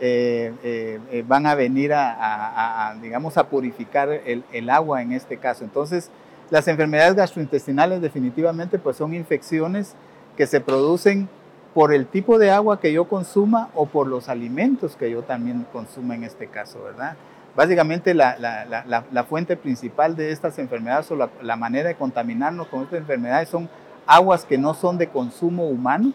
eh, 0.00 0.52
eh, 0.62 1.24
van 1.26 1.46
a 1.46 1.54
venir 1.54 1.92
a, 1.94 2.94
digamos, 3.00 3.38
a 3.38 3.48
purificar 3.48 4.10
el, 4.10 4.44
el, 4.52 4.68
agua 4.68 5.02
en 5.02 5.12
este 5.12 5.38
caso. 5.38 5.64
Entonces, 5.64 6.10
las 6.50 6.68
enfermedades 6.68 7.14
gastrointestinales 7.14 8.02
definitivamente 8.02 8.78
pues 8.78 8.96
son 8.98 9.14
infecciones 9.14 9.94
que 10.36 10.46
se 10.46 10.60
producen 10.60 11.28
por 11.74 11.92
el 11.92 12.06
tipo 12.06 12.38
de 12.38 12.52
agua 12.52 12.78
que 12.80 12.92
yo 12.92 13.06
consuma 13.06 13.68
o 13.74 13.86
por 13.86 14.06
los 14.06 14.28
alimentos 14.28 14.94
que 14.96 15.10
yo 15.10 15.22
también 15.22 15.66
consuma 15.72 16.14
en 16.14 16.22
este 16.22 16.46
caso, 16.46 16.82
¿verdad? 16.84 17.16
Básicamente 17.56 18.14
la, 18.14 18.36
la, 18.38 19.24
fuente 19.24 19.56
principal 19.56 20.16
de 20.16 20.30
estas 20.30 20.58
enfermedades 20.58 21.10
o 21.10 21.16
la, 21.16 21.56
manera 21.56 21.88
de 21.88 21.94
contaminarnos 21.94 22.68
con 22.68 22.82
estas 22.82 23.00
enfermedades 23.00 23.48
son 23.48 23.68
aguas 24.06 24.44
que 24.44 24.58
no 24.58 24.74
son 24.74 24.98
de 24.98 25.08
consumo 25.08 25.68
humano, 25.68 26.12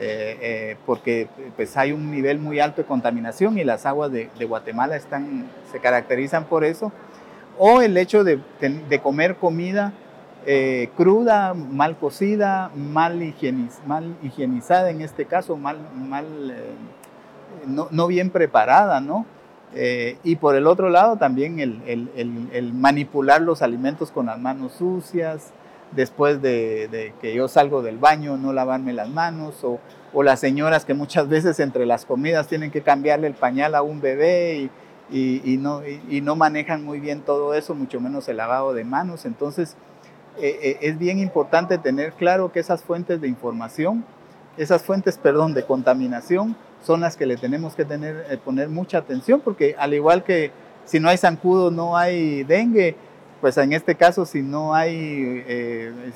eh, 0.00 0.38
eh, 0.40 0.76
porque 0.84 1.28
pues 1.54 1.76
hay 1.76 1.92
un 1.92 2.10
nivel 2.10 2.38
muy 2.40 2.58
alto 2.58 2.82
de 2.82 2.88
contaminación 2.88 3.56
y 3.58 3.64
las 3.64 3.86
aguas 3.86 4.10
de, 4.10 4.28
Guatemala 4.48 4.96
están, 4.96 5.46
se 5.70 5.78
caracterizan 5.78 6.44
por 6.44 6.64
eso, 6.64 6.92
o 7.56 7.80
el 7.80 7.96
hecho 7.96 8.24
de, 8.24 8.40
de 8.60 8.98
comer 9.00 9.36
comida 9.36 9.92
eh, 10.46 10.90
cruda, 10.96 11.54
mal 11.54 11.96
cocida, 11.98 12.70
mal, 12.76 13.22
higienizada 14.22 14.90
en 14.90 15.00
este 15.00 15.24
caso, 15.24 15.56
mal, 15.56 15.78
mal 15.94 16.54
no, 17.66 17.88
no, 17.90 18.06
bien 18.06 18.30
preparada, 18.30 19.00
¿no? 19.00 19.26
Eh, 19.76 20.18
y 20.22 20.36
por 20.36 20.54
el 20.54 20.68
otro 20.68 20.88
lado 20.88 21.16
también 21.16 21.58
el, 21.58 22.72
manipular 22.74 23.42
los 23.42 23.60
alimentos 23.60 24.12
con 24.12 24.26
las 24.26 24.38
manos 24.38 24.74
sucias, 24.74 25.52
después 25.90 26.40
de, 26.40 27.12
que 27.20 27.34
yo 27.34 27.48
salgo 27.48 27.82
del 27.82 27.98
baño, 27.98 28.36
no 28.36 28.52
lavarme 28.52 28.92
las 28.92 29.08
manos, 29.08 29.64
o, 29.64 29.80
las 30.22 30.38
señoras 30.38 30.84
que 30.84 30.94
muchas 30.94 31.28
veces 31.28 31.58
entre 31.58 31.86
las 31.86 32.04
comidas 32.04 32.46
tienen 32.46 32.70
que 32.70 32.82
cambiarle 32.82 33.26
el 33.26 33.34
pañal 33.34 33.74
a 33.74 33.82
un 33.82 34.00
bebé 34.00 34.70
y, 35.10 35.58
no, 35.58 35.82
y, 35.84 36.20
no, 36.20 36.36
manejan 36.36 36.84
muy 36.84 37.00
bien 37.00 37.22
todo 37.22 37.52
eso, 37.54 37.74
mucho 37.74 38.00
menos 38.00 38.28
el 38.28 38.36
lavado 38.36 38.74
de 38.74 38.84
manos. 38.84 39.24
Entonces, 39.24 39.76
eh, 40.38 40.58
eh, 40.62 40.78
es 40.80 40.98
bien 40.98 41.18
importante 41.18 41.78
tener 41.78 42.12
claro 42.12 42.50
que 42.50 42.60
esas 42.60 42.82
fuentes 42.82 43.20
de 43.20 43.28
información, 43.28 44.04
esas 44.56 44.82
fuentes, 44.82 45.16
perdón, 45.18 45.54
de 45.54 45.64
contaminación, 45.64 46.56
son 46.82 47.00
las 47.00 47.16
que 47.16 47.26
le 47.26 47.36
tenemos 47.36 47.74
que 47.74 47.84
tener, 47.84 48.26
eh, 48.28 48.36
poner 48.36 48.68
mucha 48.68 48.98
atención, 48.98 49.40
porque 49.40 49.76
al 49.78 49.94
igual 49.94 50.24
que 50.24 50.50
si 50.84 51.00
no 51.00 51.08
hay 51.08 51.16
zancudo 51.16 51.70
no 51.70 51.96
hay 51.96 52.44
dengue, 52.44 52.96
pues 53.40 53.56
en 53.58 53.72
este 53.72 53.94
caso 53.94 54.26
si 54.26 54.42
no 54.42 54.74
hay 54.74 56.12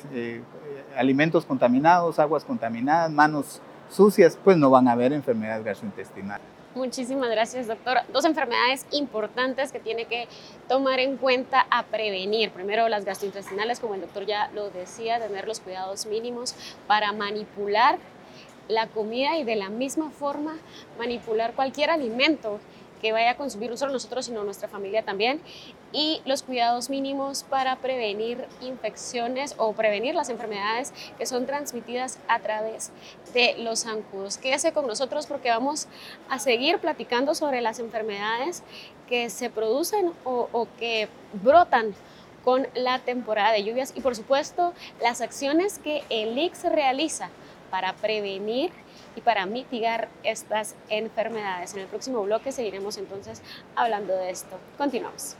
alimentos 0.97 1.45
contaminados, 1.45 2.19
aguas 2.19 2.43
contaminadas, 2.43 3.11
manos 3.11 3.61
sucias, 3.89 4.37
pues 4.43 4.57
no 4.57 4.69
van 4.69 4.87
a 4.87 4.91
haber 4.91 5.13
enfermedades 5.13 5.63
gastrointestinales. 5.63 6.58
Muchísimas 6.75 7.31
gracias, 7.31 7.65
doctor. 7.65 7.97
Dos 8.13 8.25
enfermedades 8.25 8.85
importantes 8.91 9.71
que 9.71 9.79
tiene 9.79 10.05
que 10.05 10.27
tomar 10.67 10.99
en 10.99 11.17
cuenta 11.17 11.65
a 11.71 11.83
prevenir. 11.83 12.51
Primero, 12.51 12.87
las 12.89 13.05
gastrointestinales, 13.05 13.79
como 13.79 13.95
el 13.95 14.01
doctor 14.01 14.27
ya 14.27 14.51
lo 14.53 14.69
decía, 14.69 15.19
tener 15.19 15.47
los 15.47 15.61
cuidados 15.61 16.05
mínimos 16.05 16.53
para 16.85 17.11
manipular 17.11 17.97
la 18.67 18.85
comida 18.85 19.35
y 19.37 19.43
de 19.43 19.55
la 19.55 19.69
misma 19.69 20.11
forma 20.11 20.59
manipular 20.99 21.53
cualquier 21.53 21.89
alimento 21.89 22.59
que 23.01 23.11
vaya 23.11 23.31
a 23.31 23.37
consumir 23.37 23.69
no 23.69 23.77
solo 23.77 23.93
nosotros, 23.93 24.25
sino 24.25 24.43
nuestra 24.43 24.67
familia 24.67 25.03
también, 25.03 25.41
y 25.91 26.21
los 26.25 26.43
cuidados 26.43 26.89
mínimos 26.89 27.43
para 27.43 27.75
prevenir 27.77 28.45
infecciones 28.61 29.55
o 29.57 29.73
prevenir 29.73 30.15
las 30.15 30.29
enfermedades 30.29 30.93
que 31.17 31.25
son 31.25 31.45
transmitidas 31.45 32.19
a 32.27 32.39
través 32.39 32.91
de 33.33 33.55
los 33.57 33.83
zancudos. 33.83 34.37
Quédese 34.37 34.71
con 34.73 34.87
nosotros 34.87 35.27
porque 35.27 35.49
vamos 35.49 35.87
a 36.29 36.39
seguir 36.39 36.79
platicando 36.79 37.35
sobre 37.35 37.61
las 37.61 37.79
enfermedades 37.79 38.63
que 39.07 39.29
se 39.29 39.49
producen 39.49 40.11
o, 40.23 40.67
que 40.77 41.09
brotan 41.33 41.93
con 42.43 42.67
la 42.75 42.99
temporada 42.99 43.51
de 43.51 43.63
lluvias 43.63 43.91
y 43.95 44.01
por 44.01 44.15
supuesto 44.15 44.73
las 45.01 45.21
acciones 45.21 45.79
que 45.79 46.03
el 46.09 46.37
IX 46.37 46.63
realiza 46.63 47.29
para 47.71 47.93
prevenir 47.93 48.71
y 49.15 49.21
para 49.21 49.45
mitigar 49.45 50.09
estas 50.23 50.75
enfermedades. 50.89 51.73
En 51.73 51.81
el 51.81 51.87
próximo 51.87 52.23
bloque 52.23 52.51
seguiremos 52.51 52.97
entonces 52.97 53.41
hablando 53.75 54.15
de 54.15 54.29
esto. 54.29 54.57
Continuamos. 54.77 55.35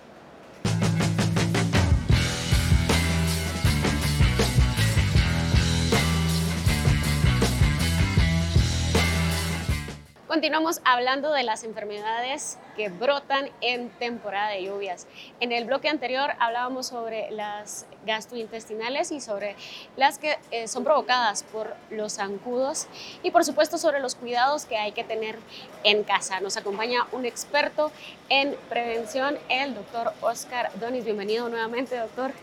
Continuamos 10.30 10.80
hablando 10.86 11.34
de 11.34 11.42
las 11.42 11.64
enfermedades 11.64 12.60
que 12.76 12.90
brotan 12.90 13.50
en 13.62 13.90
temporada 13.90 14.52
de 14.52 14.64
lluvias. 14.64 15.08
En 15.40 15.52
el 15.52 15.66
bloque 15.66 15.90
anterior 15.90 16.34
hablábamos 16.38 16.86
sobre 16.86 17.32
las 17.32 17.88
gastrointestinales 18.06 19.12
y 19.12 19.22
sobre 19.22 19.56
las 19.98 20.20
que 20.20 20.38
eh, 20.52 20.68
son 20.68 20.84
provocadas 20.84 21.42
por 21.42 21.76
los 21.90 22.18
zancudos 22.18 22.86
y 23.24 23.32
por 23.32 23.44
supuesto 23.44 23.80
sobre 23.80 24.00
los 24.02 24.14
cuidados 24.14 24.66
que 24.66 24.78
hay 24.78 24.92
que 24.92 25.04
tener 25.04 25.40
en 25.84 26.04
casa. 26.04 26.40
Nos 26.42 26.58
acompaña 26.58 27.08
un 27.12 27.26
experto 27.26 27.92
en 28.30 28.56
prevención, 28.70 29.36
el 29.50 29.74
doctor 29.74 30.14
Oscar 30.22 30.70
Donis. 30.76 31.06
Bienvenido 31.06 31.50
nuevamente, 31.50 31.98
doctor. 31.98 32.34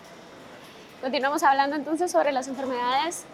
Continuamos 1.00 1.44
hablando 1.44 1.76
entonces 1.76 2.10
sobre 2.10 2.32
las 2.32 2.48
enfermedades 2.48 3.26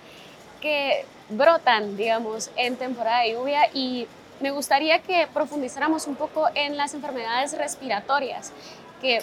que 0.61 1.07
brotan, 1.31 1.97
digamos, 1.97 2.51
en 2.57 2.77
temporada 2.77 3.23
de 3.23 3.33
lluvia 3.33 3.71
y 3.73 4.07
me 4.41 4.51
gustaría 4.51 5.01
que 5.03 5.29
profundizáramos 5.33 6.07
un 6.07 6.17
poco 6.17 6.49
en 6.55 6.77
las 6.77 6.95
enfermedades 6.95 7.57
respiratorias 7.57 8.53
que 9.01 9.21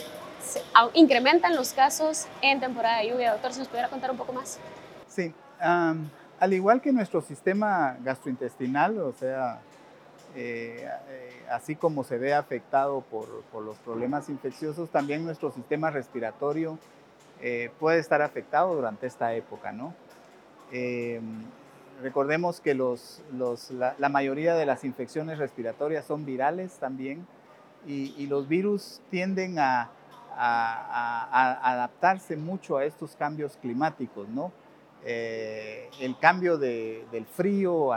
incrementan 0.93 1.55
los 1.55 1.73
casos 1.73 2.27
en 2.41 2.59
temporada 2.59 2.99
de 2.99 3.09
lluvia. 3.09 3.33
Doctor, 3.33 3.53
¿se 3.53 3.59
nos 3.59 3.67
pudiera 3.67 3.89
contar 3.89 4.11
un 4.11 4.17
poco 4.17 4.33
más? 4.33 4.59
Sí, 5.07 5.33
al 5.59 6.53
igual 6.53 6.81
que 6.81 6.91
nuestro 6.91 7.21
sistema 7.21 7.97
gastrointestinal, 8.03 8.97
o 8.99 9.13
sea, 9.13 9.59
eh, 10.35 10.87
eh, 11.09 11.45
así 11.49 11.75
como 11.75 12.03
se 12.03 12.17
ve 12.17 12.33
afectado 12.33 13.01
por, 13.01 13.27
los 13.61 13.77
problemas 13.79 14.29
infecciosos, 14.29 14.89
también 14.89 15.25
nuestro 15.25 15.51
sistema 15.51 15.89
respiratorio 15.89 16.77
eh, 17.41 17.71
puede 17.79 17.99
estar 17.99 18.21
afectado 18.21 18.75
durante 18.75 19.07
esta 19.07 19.33
época, 19.33 19.71
¿no? 19.71 19.93
Recordemos 22.01 22.61
que 22.61 22.75
los, 22.75 23.21
la, 23.71 24.09
mayoría 24.09 24.55
de 24.55 24.65
las 24.65 24.85
infecciones 24.85 25.37
respiratorias 25.37 26.05
son 26.05 26.25
virales 26.25 26.77
también 26.79 27.27
y, 27.85 28.25
los 28.27 28.47
virus 28.47 29.01
tienden 29.09 29.59
a, 29.59 29.89
adaptarse 31.61 32.37
mucho 32.37 32.77
a 32.77 32.85
estos 32.85 33.15
cambios 33.17 33.57
climáticos, 33.57 34.29
¿no? 34.29 34.53
Eh, 35.03 35.89
el 35.99 36.17
cambio 36.17 36.57
del 36.57 37.25
frío, 37.25 37.89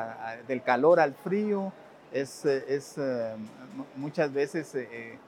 del 0.48 0.62
calor 0.62 0.98
al 0.98 1.14
frío, 1.14 1.72
es, 2.12 2.44
es 2.44 2.98
eh, 2.98 3.34
muchas 3.96 4.32
veces 4.32 4.74
eh, 4.74 5.18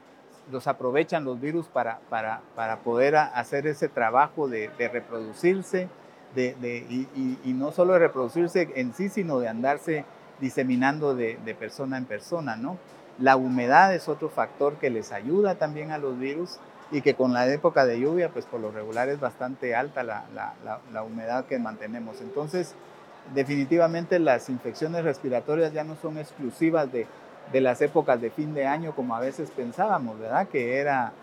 los 0.51 0.67
aprovechan 0.67 1.23
los 1.23 1.39
virus 1.39 1.67
para, 1.67 1.99
para, 2.09 2.41
para, 2.55 2.79
poder 2.79 3.15
hacer 3.15 3.67
ese 3.67 3.87
trabajo 3.87 4.47
de, 4.47 4.69
de 4.77 4.87
reproducirse 4.87 5.89
y, 6.37 7.53
no 7.53 7.71
solo 7.71 7.93
de 7.93 7.99
reproducirse 7.99 8.69
en 8.75 8.93
sí, 8.93 9.09
sino 9.09 9.39
de 9.39 9.47
andarse 9.47 10.05
diseminando 10.39 11.15
de, 11.15 11.55
persona 11.57 11.97
en 11.97 12.05
persona, 12.05 12.55
¿no? 12.55 12.77
La 13.17 13.37
humedad 13.37 13.93
es 13.95 14.09
otro 14.09 14.29
factor 14.29 14.75
que 14.75 14.89
les 14.89 15.11
ayuda 15.11 15.55
también 15.55 15.91
a 15.91 15.97
los 15.97 16.19
virus 16.19 16.59
y 16.91 17.01
que 17.01 17.13
con 17.13 17.33
la 17.33 17.47
época 17.47 17.85
de 17.85 17.99
lluvia, 17.99 18.29
pues 18.29 18.45
por 18.45 18.59
lo 18.59 18.71
regular 18.71 19.07
es 19.09 19.19
bastante 19.19 19.73
alta 19.75 20.03
la, 20.03 21.03
humedad 21.03 21.45
que 21.45 21.57
mantenemos. 21.57 22.19
Entonces, 22.21 22.75
definitivamente 23.33 24.19
las 24.19 24.49
infecciones 24.49 25.03
respiratorias 25.03 25.71
ya 25.71 25.83
no 25.83 25.95
son 25.95 26.17
exclusivas 26.17 26.91
de, 26.91 27.07
de 27.53 27.61
las 27.61 27.81
épocas 27.81 28.19
de 28.19 28.29
fin 28.29 28.53
de 28.53 28.67
año 28.67 28.93
como 28.93 29.15
a 29.15 29.19
veces 29.21 29.49
pensábamos, 29.51 30.19
¿verdad? 30.19 30.47
Que 30.49 30.77
era 30.79 31.13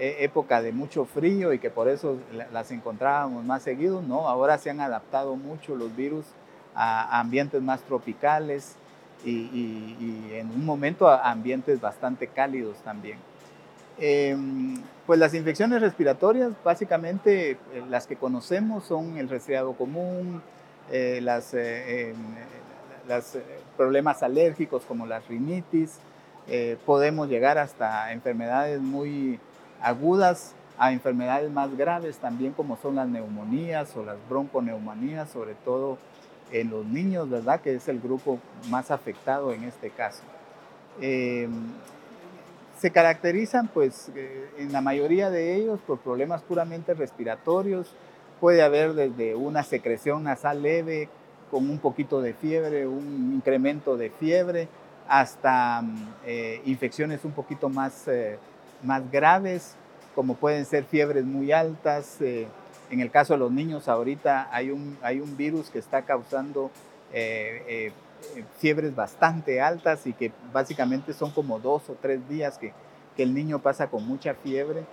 época 0.00 0.62
de 0.62 0.72
mucho 0.72 1.04
frío 1.04 1.52
y 1.52 1.58
que 1.58 1.70
por 1.70 1.88
eso 1.88 2.18
las 2.52 2.70
encontrábamos 2.70 3.44
más 3.44 3.62
seguido, 3.62 4.00
no, 4.00 4.28
ahora 4.28 4.56
se 4.58 4.70
han 4.70 4.80
adaptado 4.80 5.36
mucho 5.36 5.76
los 5.76 5.94
virus 5.94 6.24
a 6.74 7.20
ambientes 7.20 7.60
más 7.62 7.82
tropicales 7.82 8.76
y, 9.24 10.30
en 10.32 10.50
un 10.50 10.64
momento 10.64 11.08
a 11.08 11.30
ambientes 11.30 11.80
bastante 11.80 12.26
cálidos 12.26 12.78
también. 12.78 13.18
Em, 13.98 14.82
pues 15.06 15.18
las 15.18 15.34
infecciones 15.34 15.82
respiratorias, 15.82 16.52
básicamente 16.64 17.50
eh, 17.50 17.58
las 17.90 18.06
que 18.06 18.16
conocemos 18.16 18.84
son 18.84 19.18
el 19.18 19.28
resfriado 19.28 19.74
común, 19.74 20.40
eh, 20.90 21.20
las, 21.22 21.52
eh, 21.52 22.10
em, 22.10 22.16
los 23.06 23.36
problemas 23.76 24.22
alérgicos 24.22 24.84
como 24.84 25.06
la 25.06 25.20
rinitis, 25.20 25.98
podemos 26.84 27.28
llegar 27.28 27.58
hasta 27.58 28.12
enfermedades 28.12 28.80
muy 28.80 29.38
agudas 29.82 30.54
a 30.78 30.92
enfermedades 30.92 31.50
más 31.50 31.76
graves 31.76 32.18
también 32.18 32.52
como 32.52 32.76
son 32.76 32.96
las 32.96 33.08
neumonías 33.08 33.94
o 33.96 34.04
las 34.04 34.16
bronconeumonías, 34.28 35.28
sobre 35.30 35.54
todo 35.54 35.98
en 36.52 36.70
los 36.70 36.86
niños, 36.86 37.28
¿verdad? 37.28 37.60
Que 37.60 37.74
es 37.74 37.88
el 37.88 38.00
grupo 38.00 38.38
más 38.70 38.90
afectado 38.90 39.52
en 39.52 39.64
este 39.64 39.90
caso. 39.90 40.22
Em, 41.00 41.50
se 42.78 42.90
caracterizan 42.90 43.68
pues 43.68 44.10
eh, 44.14 44.50
en 44.58 44.72
la 44.72 44.80
mayoría 44.80 45.30
de 45.30 45.54
ellos 45.54 45.80
por 45.86 45.98
problemas 45.98 46.42
puramente 46.42 46.94
respiratorios, 46.94 47.94
puede 48.40 48.62
haber 48.62 48.94
desde 48.94 49.34
una 49.34 49.62
secreción 49.62 50.24
nasal 50.24 50.62
leve 50.62 51.08
con 51.50 51.68
un 51.68 51.78
poquito 51.78 52.22
de 52.22 52.32
fiebre, 52.32 52.86
un 52.86 53.32
incremento 53.34 53.96
de 53.96 54.10
fiebre, 54.10 54.68
hasta 55.08 55.82
eh, 56.24 56.62
infecciones 56.64 57.24
un 57.24 57.32
poquito 57.32 57.68
más, 57.68 58.06
eh, 58.08 58.38
más 58.82 59.10
graves, 59.10 59.74
como 60.14 60.34
pueden 60.34 60.64
ser 60.64 60.84
fiebres 60.84 61.24
muy 61.24 61.52
altas. 61.52 62.20
Eh, 62.20 62.46
en 62.90 63.00
el 63.00 63.10
caso 63.10 63.34
de 63.34 63.38
los 63.38 63.52
niños, 63.52 63.88
ahorita 63.88 64.48
hay 64.52 64.70
un, 64.70 64.98
hay 65.02 65.20
un 65.20 65.36
virus 65.36 65.70
que 65.70 65.78
está 65.78 66.02
causando 66.02 66.70
fiebres 68.58 68.94
bastante 68.94 69.60
altas 69.60 70.06
y 70.06 70.12
que 70.12 70.30
básicamente 70.52 71.12
son 71.12 71.32
como 71.32 71.58
dos 71.58 71.90
o 71.90 71.96
tres 72.00 72.28
días 72.28 72.56
que, 72.56 72.72
que 73.16 73.24
el 73.24 73.34
niño 73.34 73.60
pasa 73.60 73.88
con 73.88 74.06
mucha 74.06 74.34
fiebre. 74.34 74.84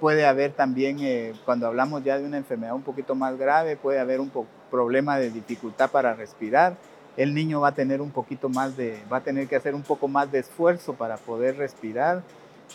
Puede 0.00 0.26
haber 0.26 0.52
también, 0.52 0.98
cuando 1.44 1.66
hablamos 1.66 2.04
ya 2.04 2.18
de 2.18 2.26
una 2.26 2.38
enfermedad 2.38 2.74
un 2.74 2.82
poquito 2.82 3.14
más 3.14 3.36
grave, 3.38 3.76
puede 3.76 4.00
haber 4.00 4.20
un 4.20 4.30
problema 4.70 5.18
de 5.18 5.30
dificultad 5.30 5.90
para 5.90 6.14
respirar 6.14 6.76
el 7.16 7.34
niño 7.34 7.60
va 7.60 7.68
a 7.68 7.74
tener 7.74 8.00
un 8.00 8.10
poquito 8.10 8.48
más 8.48 8.76
de, 8.76 8.98
va 9.12 9.18
a 9.18 9.20
tener 9.20 9.48
que 9.48 9.56
hacer 9.56 9.74
un 9.74 9.82
poco 9.82 10.08
más 10.08 10.30
de 10.30 10.38
esfuerzo 10.38 10.94
para 10.94 11.16
poder 11.16 11.56
respirar. 11.56 12.22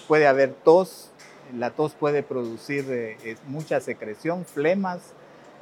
Puede 0.07 0.27
haber 0.27 0.53
tos, 0.53 1.11
la 1.53 1.71
tos 1.71 1.93
puede 1.93 2.23
producir 2.23 2.85
eh, 2.89 3.37
mucha 3.47 3.79
secreción, 3.79 4.45
flemas. 4.45 5.13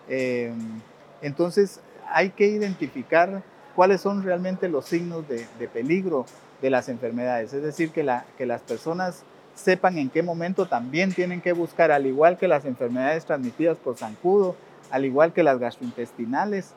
Em, 0.09 0.81
entonces 1.21 1.79
hay 2.09 2.29
que 2.29 2.47
identificar 2.47 3.43
cuáles 3.75 4.01
son 4.01 4.23
realmente 4.23 4.69
los 4.69 4.85
signos 4.85 5.25
de, 5.27 5.67
peligro 5.67 6.25
de 6.61 6.69
las 6.69 6.89
enfermedades. 6.89 7.53
Es 7.53 7.63
decir, 7.63 7.91
que, 7.91 8.03
la, 8.03 8.25
que 8.37 8.45
las 8.45 8.61
personas 8.61 9.23
sepan 9.55 9.97
en 9.97 10.09
qué 10.09 10.23
momento 10.23 10.67
también 10.67 11.13
tienen 11.13 11.41
que 11.41 11.53
buscar, 11.53 11.91
al 11.91 12.05
igual 12.05 12.37
que 12.37 12.47
las 12.47 12.65
enfermedades 12.65 13.25
transmitidas 13.25 13.77
por 13.77 13.97
zancudo, 13.97 14.55
al 14.91 15.05
igual 15.05 15.33
que 15.33 15.43
las 15.43 15.59
gastrointestinales, 15.59 16.73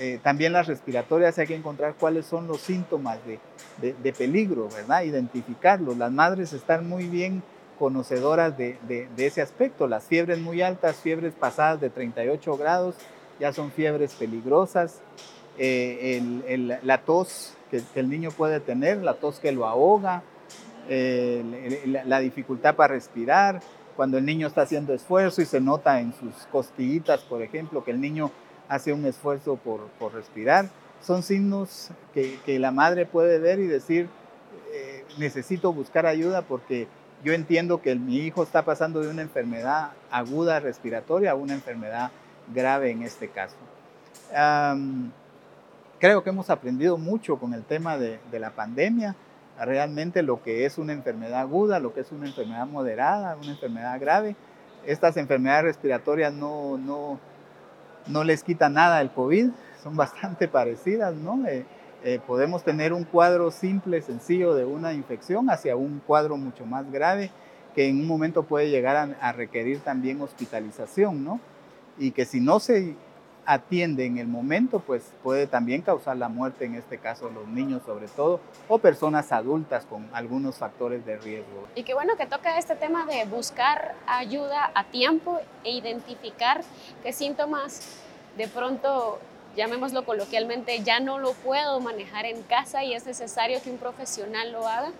eh, 0.00 0.20
también 0.22 0.52
las 0.52 0.68
respiratorias 0.68 1.38
hay 1.38 1.46
que 1.46 1.56
encontrar 1.56 1.94
cuáles 1.98 2.26
son 2.26 2.46
los 2.46 2.60
síntomas 2.60 3.18
de, 3.26 4.12
peligro, 4.12 4.68
¿verdad? 4.68 5.02
Identificarlos. 5.02 5.96
Las 5.96 6.12
madres 6.12 6.52
están 6.52 6.88
muy 6.88 7.08
bien 7.08 7.42
conocedoras 7.78 8.56
de, 8.56 9.08
ese 9.16 9.42
aspecto. 9.42 9.88
Las 9.88 10.04
fiebres 10.04 10.38
muy 10.38 10.62
altas, 10.62 10.96
fiebres 10.96 11.34
pasadas 11.34 11.80
de 11.80 11.90
38 11.90 12.56
grados, 12.56 12.94
ya 13.40 13.52
son 13.52 13.72
fiebres 13.72 14.14
peligrosas. 14.14 15.00
Eh, 15.58 16.78
la 16.84 16.98
tos 16.98 17.54
que, 17.70 17.82
el 17.96 18.08
niño 18.08 18.30
puede 18.30 18.60
tener, 18.60 18.98
la 18.98 19.14
tos 19.14 19.40
que 19.40 19.50
lo 19.50 19.66
ahoga, 19.66 20.22
la 20.88 22.20
dificultad 22.20 22.76
para 22.76 22.94
respirar, 22.94 23.60
cuando 23.96 24.16
el 24.16 24.24
niño 24.24 24.46
está 24.46 24.62
haciendo 24.62 24.94
esfuerzo 24.94 25.42
y 25.42 25.44
se 25.44 25.60
nota 25.60 25.98
en 26.00 26.12
sus 26.12 26.46
costillitas, 26.52 27.22
por 27.22 27.42
ejemplo, 27.42 27.82
que 27.82 27.90
el 27.90 28.00
niño 28.00 28.30
hace 28.68 28.92
un 28.92 29.04
esfuerzo 29.06 29.56
por, 29.56 29.80
respirar. 30.12 30.68
Son 31.00 31.22
signos 31.22 31.90
que, 32.12 32.58
la 32.58 32.70
madre 32.70 33.06
puede 33.06 33.38
ver 33.38 33.60
y 33.60 33.66
decir, 33.66 34.08
eh, 34.72 35.04
necesito 35.18 35.72
buscar 35.72 36.06
ayuda 36.06 36.42
porque 36.42 36.88
yo 37.24 37.32
entiendo 37.32 37.82
que 37.82 37.94
mi 37.96 38.18
hijo 38.18 38.42
está 38.42 38.64
pasando 38.64 39.00
de 39.00 39.08
una 39.08 39.22
enfermedad 39.22 39.90
aguda 40.10 40.60
respiratoria 40.60 41.32
a 41.32 41.34
una 41.34 41.54
enfermedad 41.54 42.10
grave 42.54 42.90
en 42.90 43.02
este 43.02 43.28
caso. 43.28 43.56
creo 45.98 46.22
que 46.22 46.30
hemos 46.30 46.50
aprendido 46.50 46.96
mucho 46.96 47.38
con 47.38 47.54
el 47.54 47.64
tema 47.64 47.98
de, 47.98 48.20
la 48.32 48.50
pandemia, 48.50 49.16
realmente 49.58 50.22
lo 50.22 50.42
que 50.42 50.64
es 50.64 50.78
una 50.78 50.92
enfermedad 50.92 51.40
aguda, 51.40 51.80
lo 51.80 51.92
que 51.92 52.00
es 52.00 52.12
una 52.12 52.28
enfermedad 52.28 52.66
moderada, 52.66 53.36
una 53.36 53.50
enfermedad 53.50 53.98
grave. 54.00 54.36
Estas 54.86 55.16
enfermedades 55.16 55.64
respiratorias 55.64 56.32
no, 56.32 56.78
no, 56.78 57.18
no 58.08 58.24
les 58.24 58.42
quita 58.42 58.68
nada 58.68 59.00
el 59.00 59.10
COVID, 59.10 59.50
son 59.82 59.96
bastante 59.96 60.48
parecidas, 60.48 61.14
¿no? 61.14 61.46
Eh, 61.46 61.64
eh, 62.04 62.20
podemos 62.26 62.62
tener 62.62 62.92
un 62.92 63.04
cuadro 63.04 63.50
simple, 63.50 64.02
sencillo 64.02 64.54
de 64.54 64.64
una 64.64 64.92
infección 64.92 65.50
hacia 65.50 65.74
un 65.76 66.00
cuadro 66.06 66.36
mucho 66.36 66.64
más 66.64 66.90
grave 66.92 67.30
que 67.74 67.88
en 67.88 68.00
un 68.00 68.06
momento 68.06 68.44
puede 68.44 68.70
llegar 68.70 69.16
a, 69.20 69.32
requerir 69.32 69.80
también 69.80 70.20
hospitalización, 70.20 71.24
¿no? 71.24 71.40
Y 71.98 72.12
que 72.12 72.24
si 72.24 72.40
no 72.40 72.60
se 72.60 72.96
atiende 73.48 74.04
en 74.04 74.18
el 74.18 74.26
momento, 74.26 74.78
pues 74.78 75.10
puede 75.22 75.46
también 75.46 75.80
causar 75.80 76.18
la 76.18 76.28
muerte, 76.28 76.66
en 76.66 76.74
este 76.74 76.98
caso 76.98 77.30
los 77.30 77.48
niños 77.48 77.80
sobre 77.86 78.06
todo, 78.06 78.40
o 78.68 78.78
personas 78.78 79.32
adultas 79.32 79.86
con 79.86 80.06
algunos 80.12 80.56
factores 80.56 81.06
de 81.06 81.16
riesgo. 81.16 81.66
Y 81.74 81.82
qué 81.82 81.94
bueno 81.94 82.14
que 82.18 82.26
toca 82.26 82.58
este 82.58 82.76
tema 82.76 83.06
de 83.06 83.24
buscar 83.24 83.94
ayuda 84.06 84.70
a 84.74 84.84
tiempo 84.84 85.40
e 85.64 85.70
identificar 85.70 86.60
qué 87.02 87.14
síntomas 87.14 88.02
de 88.36 88.48
pronto 88.48 89.18
llamémoslo 89.56 90.04
coloquialmente, 90.04 90.82
ya 90.84 91.00
no 91.00 91.18
lo 91.18 91.32
puedo 91.32 91.80
manejar 91.80 92.26
en 92.26 92.42
casa 92.42 92.84
y 92.84 92.92
es 92.92 93.06
necesario 93.06 93.62
que 93.62 93.70
un 93.70 93.78
profesional 93.78 94.52
lo 94.52 94.68
haga 94.68 94.92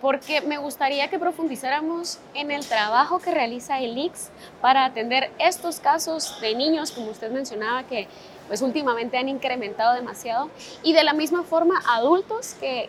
porque 0.00 0.40
me 0.40 0.58
gustaría 0.58 1.08
que 1.08 1.18
profundizáramos 1.18 2.18
en 2.34 2.50
el 2.50 2.66
trabajo 2.66 3.18
que 3.18 3.32
realiza 3.32 3.80
el 3.80 3.98
IX 3.98 4.30
para 4.60 4.84
atender 4.84 5.30
estos 5.38 5.80
casos 5.80 6.40
de 6.40 6.54
niños, 6.54 6.92
como 6.92 7.10
usted 7.10 7.30
mencionaba, 7.30 7.82
que 7.84 8.06
pues 8.46 8.62
últimamente 8.62 9.18
han 9.18 9.28
incrementado 9.28 9.94
demasiado, 9.94 10.50
y 10.82 10.94
de 10.94 11.04
la 11.04 11.12
misma 11.12 11.42
forma 11.42 11.82
adultos 11.86 12.54
que, 12.54 12.88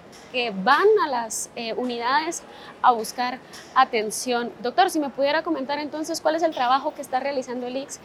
van 0.64 0.88
a 1.04 1.08
las 1.10 1.50
eh, 1.56 1.74
unidades 1.74 2.44
a 2.82 2.92
buscar 2.92 3.40
atención. 3.76 4.54
Doctor, 4.62 4.90
si 4.90 5.00
me 5.00 5.10
pudiera 5.10 5.44
comentar 5.44 5.80
entonces 5.80 6.22
cuál 6.22 6.36
es 6.36 6.44
el 6.44 6.54
trabajo 6.54 6.94
que 6.94 7.02
está 7.02 7.20
realizando 7.20 7.68
el 7.68 7.76
IX, 7.76 8.00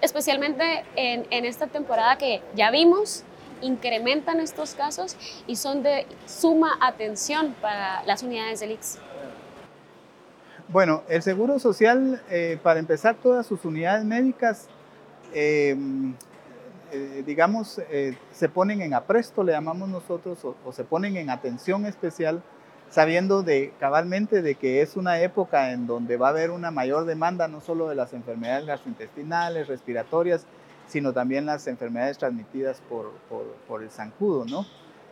especialmente 0.00 0.84
en, 0.96 1.26
en 1.30 1.44
esta 1.44 1.68
temporada 1.68 2.18
que 2.18 2.42
ya 2.54 2.70
vimos, 2.70 3.24
incrementan 3.62 4.40
estos 4.40 4.74
casos 4.74 5.16
y 5.46 5.56
son 5.56 5.82
de 5.82 6.06
suma 6.26 6.78
atención 6.80 7.54
para 7.60 8.02
las 8.04 8.22
unidades 8.22 8.60
del 8.60 8.72
IX. 8.72 8.98
Bueno, 10.70 11.02
el 11.08 11.22
Seguro 11.22 11.58
Social, 11.58 12.20
eh, 12.28 12.58
para 12.62 12.78
empezar, 12.78 13.16
todas 13.16 13.46
sus 13.46 13.64
unidades 13.64 14.04
médicas, 14.04 14.68
em, 15.32 16.14
eh, 16.92 17.22
digamos, 17.26 17.80
eh, 17.90 18.18
se 18.32 18.50
ponen 18.50 18.82
en 18.82 18.92
apresto, 18.92 19.42
le 19.42 19.52
llamamos 19.52 19.88
nosotros, 19.88 20.38
o, 20.44 20.72
se 20.72 20.84
ponen 20.84 21.16
en 21.16 21.30
atención 21.30 21.86
especial, 21.86 22.42
sabiendo 22.90 23.42
de 23.42 23.72
cabalmente 23.80 24.42
de 24.42 24.56
que 24.56 24.82
es 24.82 24.96
una 24.96 25.20
época 25.20 25.72
en 25.72 25.86
donde 25.86 26.18
va 26.18 26.28
a 26.28 26.30
haber 26.30 26.50
una 26.50 26.70
mayor 26.70 27.06
demanda 27.06 27.48
no 27.48 27.62
solo 27.62 27.88
de 27.88 27.94
las 27.94 28.12
enfermedades 28.12 28.66
gastrointestinales, 28.66 29.68
respiratorias, 29.68 30.46
sino 30.88 31.12
también 31.12 31.46
las 31.46 31.66
enfermedades 31.66 32.18
transmitidas 32.18 32.80
por, 32.88 33.12
por, 33.68 33.82
el 33.82 33.90
zancudo, 33.90 34.44
¿no? 34.46 34.66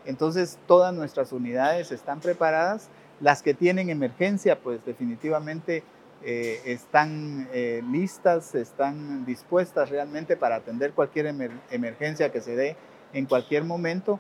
Entonces, 0.05 0.59
todas 0.67 0.95
nuestras 0.95 1.33
unidades 1.33 1.93
están 1.93 2.21
preparadas. 2.21 2.89
Las 3.21 3.43
que 3.43 3.55
tienen 3.55 3.91
emergencia, 3.91 4.61
pues 4.61 4.85
definitivamente 4.85 5.83
eh, 6.25 6.61
están 6.65 7.49
eh, 7.53 7.83
listas, 7.91 8.55
están 8.55 9.25
dispuestas 9.27 9.91
realmente 9.91 10.37
para 10.37 10.57
atender 10.57 10.93
cualquier 10.93 11.27
emergencia 11.71 12.33
que 12.33 12.41
se 12.41 12.57
dé 12.57 12.77
en 13.13 13.27
cualquier 13.27 13.65
momento. 13.65 14.19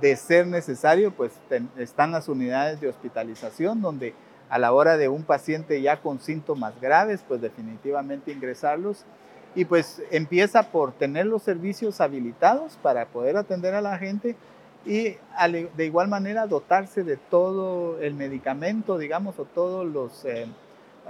De 0.00 0.16
ser 0.16 0.46
necesario, 0.46 1.12
pues 1.12 1.32
están 1.76 2.12
las 2.12 2.28
unidades 2.28 2.80
de 2.80 2.88
hospitalización, 2.88 3.82
donde 3.82 4.14
a 4.48 4.58
la 4.58 4.72
hora 4.72 4.96
de 4.96 5.08
un 5.08 5.22
paciente 5.22 5.80
ya 5.80 6.00
con 6.00 6.20
síntomas 6.20 6.78
graves, 6.80 7.24
pues 7.26 7.40
definitivamente 7.40 8.32
ingresarlos 8.32 9.04
y 9.54 9.64
pues 9.64 10.02
empieza 10.10 10.64
por 10.64 10.92
tener 10.92 11.26
los 11.26 11.42
servicios 11.42 12.00
habilitados 12.00 12.78
para 12.82 13.06
poder 13.06 13.36
atender 13.36 13.74
a 13.74 13.80
la 13.80 13.98
gente 13.98 14.36
y 14.84 15.16
de 15.76 15.86
igual 15.86 16.08
manera 16.08 16.46
dotarse 16.46 17.04
de 17.04 17.16
todo 17.16 18.00
el 18.00 18.14
medicamento, 18.14 18.98
digamos, 18.98 19.38
o 19.38 19.44
todos 19.44 19.86
los 19.86 20.24
eh, 20.24 20.46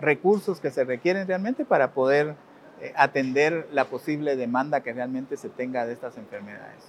recursos 0.01 0.61
que 0.61 0.71
se 0.71 0.85
requieren 0.85 1.27
realmente 1.27 1.65
para 1.65 1.93
poder 1.93 2.35
eh, 2.81 2.93
atender 2.97 3.69
la 3.73 3.87
posible 3.87 4.37
demanda 4.37 4.81
que 4.81 4.93
realmente 4.93 5.37
se 5.37 5.49
tenga 5.49 5.87
de 5.87 5.95
estas 5.95 6.19
enfermedades. 6.19 6.85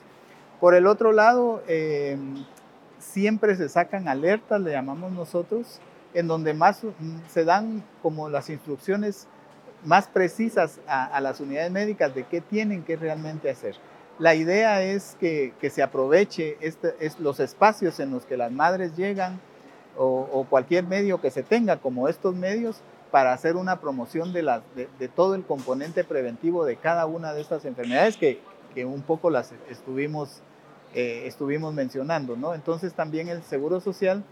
Por 0.59 0.75
el 0.75 0.87
otro 0.87 1.11
lado, 1.11 1.63
eh, 1.67 2.17
siempre 2.99 3.55
se 3.55 3.69
sacan 3.69 4.07
alertas, 4.07 4.59
le 4.61 4.71
llamamos 4.71 5.11
nosotros, 5.11 5.79
en 6.13 6.27
donde 6.27 6.53
más 6.53 6.83
mm, 6.83 7.17
se 7.27 7.45
dan 7.45 7.83
como 8.01 8.29
las 8.29 8.49
instrucciones 8.49 9.27
más 9.85 10.07
precisas 10.07 10.79
a, 10.87 11.19
las 11.21 11.39
unidades 11.39 11.71
médicas 11.71 12.13
de 12.15 12.23
qué 12.23 12.41
tienen 12.41 12.83
que 12.83 12.95
realmente 12.95 13.49
hacer. 13.49 13.75
La 14.19 14.35
idea 14.35 14.83
es 14.83 15.17
que, 15.19 15.53
se 15.69 15.83
aproveche 15.83 16.57
este, 16.61 16.95
es 16.99 17.19
los 17.19 17.39
espacios 17.39 17.99
en 17.99 18.11
los 18.11 18.25
que 18.25 18.37
las 18.37 18.51
madres 18.51 18.95
llegan 18.95 19.39
o, 19.97 20.45
cualquier 20.49 20.85
medio 20.85 21.21
que 21.21 21.31
se 21.31 21.43
tenga 21.43 21.77
como 21.77 22.07
estos 22.07 22.35
medios 22.35 22.81
para 23.11 23.33
hacer 23.33 23.55
una 23.55 23.79
promoción 23.79 24.33
de, 24.33 24.61
de, 24.75 25.07
todo 25.07 25.35
el 25.35 25.43
componente 25.43 26.03
preventivo 26.03 26.65
de 26.65 26.77
cada 26.77 27.05
una 27.05 27.33
de 27.33 27.41
estas 27.41 27.65
enfermedades 27.65 28.17
que, 28.17 28.39
un 28.85 29.03
poco 29.03 29.29
las 29.29 29.53
estuvimos, 29.69 30.41
eh, 30.95 31.23
estuvimos 31.27 31.73
mencionando. 31.73 32.35
¿no? 32.35 32.55
Entonces 32.55 32.93
también 32.93 33.27
el 33.27 33.43
Seguro 33.43 33.81
Social 33.81 34.23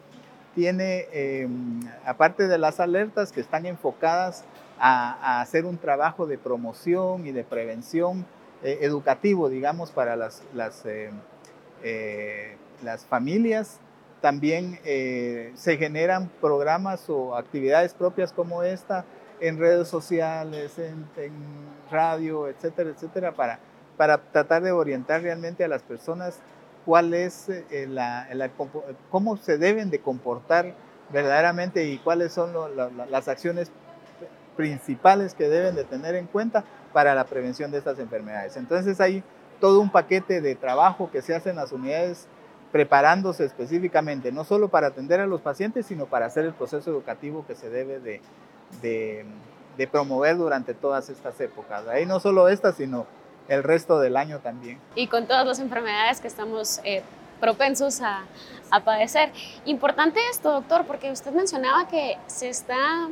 tiene, 0.56 1.08
em, 1.12 1.80
aparte 2.06 2.48
de 2.48 2.58
las 2.58 2.80
alertas 2.80 3.32
que 3.32 3.40
están 3.40 3.66
enfocadas 3.66 4.44
a, 4.82 5.42
hacer 5.42 5.66
un 5.66 5.78
trabajo 5.78 6.26
de 6.26 6.38
promoción 6.38 7.28
y 7.28 7.32
de 7.32 7.44
prevención 7.44 8.26
educativo, 8.64 9.50
digamos, 9.50 9.92
para 9.92 10.16
las, 10.16 10.44
las, 10.54 10.84
las 12.84 13.06
familias. 13.06 13.80
También 14.22 14.80
se 14.84 15.78
generan 15.78 16.30
programas 16.42 17.10
o 17.10 17.36
actividades 17.36 17.94
propias 17.96 18.34
como 18.34 18.62
esta 18.62 19.06
en 19.42 19.58
redes 19.58 19.88
sociales, 19.88 20.78
en, 20.78 21.06
radio, 21.90 22.48
etcétera, 22.48 22.92
etcétera, 22.92 23.34
para, 23.34 23.60
para 23.98 24.18
tratar 24.18 24.62
de 24.64 24.72
orientar 24.72 25.22
realmente 25.22 25.66
a 25.66 25.68
las 25.68 25.82
personas 25.82 26.40
cuál 26.86 27.14
es 27.14 27.50
eh, 27.50 27.86
la, 27.90 28.28
cómo 29.10 29.36
se 29.38 29.58
deben 29.58 29.90
de 29.90 30.00
comportar 30.00 30.74
verdaderamente 31.12 31.86
y 31.86 31.98
cuáles 31.98 32.32
son 32.32 32.54
las 33.10 33.28
acciones 33.28 33.72
principales 34.62 35.34
que 35.34 35.50
deben 35.50 35.74
de 35.74 35.84
tener 35.84 36.14
en 36.14 36.28
cuenta 36.28 36.64
para 36.94 37.16
la 37.16 37.24
prevención 37.24 37.72
de 37.72 37.80
estas 37.80 37.98
enfermedades. 37.98 38.58
Entonces 38.58 39.02
hay 39.02 39.24
todo 39.60 39.80
un 39.80 39.90
paquete 39.90 40.40
de 40.40 40.54
trabajo 40.54 41.10
que 41.12 41.24
se 41.24 41.34
hace 41.34 41.50
en 41.50 41.56
las 41.56 41.72
unidades 41.72 42.28
preparándose 42.72 43.44
específicamente, 43.44 44.32
no 44.32 44.44
solo 44.44 44.70
para 44.70 44.88
atender 44.88 45.20
a 45.20 45.26
los 45.26 45.42
pacientes, 45.42 45.88
sino 45.88 46.06
para 46.06 46.28
hacer 46.28 46.46
el 46.46 46.54
proceso 46.54 46.92
educativo 46.92 47.44
que 47.48 47.56
se 47.56 47.72
debe 47.72 48.00
de, 48.00 48.22
de 48.82 49.88
promover 49.88 50.38
durante 50.38 50.76
todas 50.76 51.10
estas 51.10 51.42
épocas. 51.42 51.88
Ahí 51.88 52.06
no 52.06 52.20
solo 52.20 52.48
estas, 52.48 52.76
sino 52.76 53.08
el 53.48 53.64
resto 53.64 54.00
del 54.00 54.16
año 54.16 54.40
también. 54.40 54.80
Y 54.94 55.08
con 55.08 55.26
todas 55.26 55.46
las 55.46 55.60
enfermedades 55.60 56.22
que 56.22 56.28
estamos 56.28 56.80
eh, 56.84 57.02
propensos 57.40 58.00
a, 58.02 58.26
a, 58.70 58.80
padecer. 58.82 59.32
Importante 59.66 60.20
esto, 60.30 60.52
doctor, 60.52 60.86
porque 60.86 61.12
usted 61.12 61.32
mencionaba 61.32 61.88
que 61.88 62.18
se 62.28 62.50
está, 62.50 63.10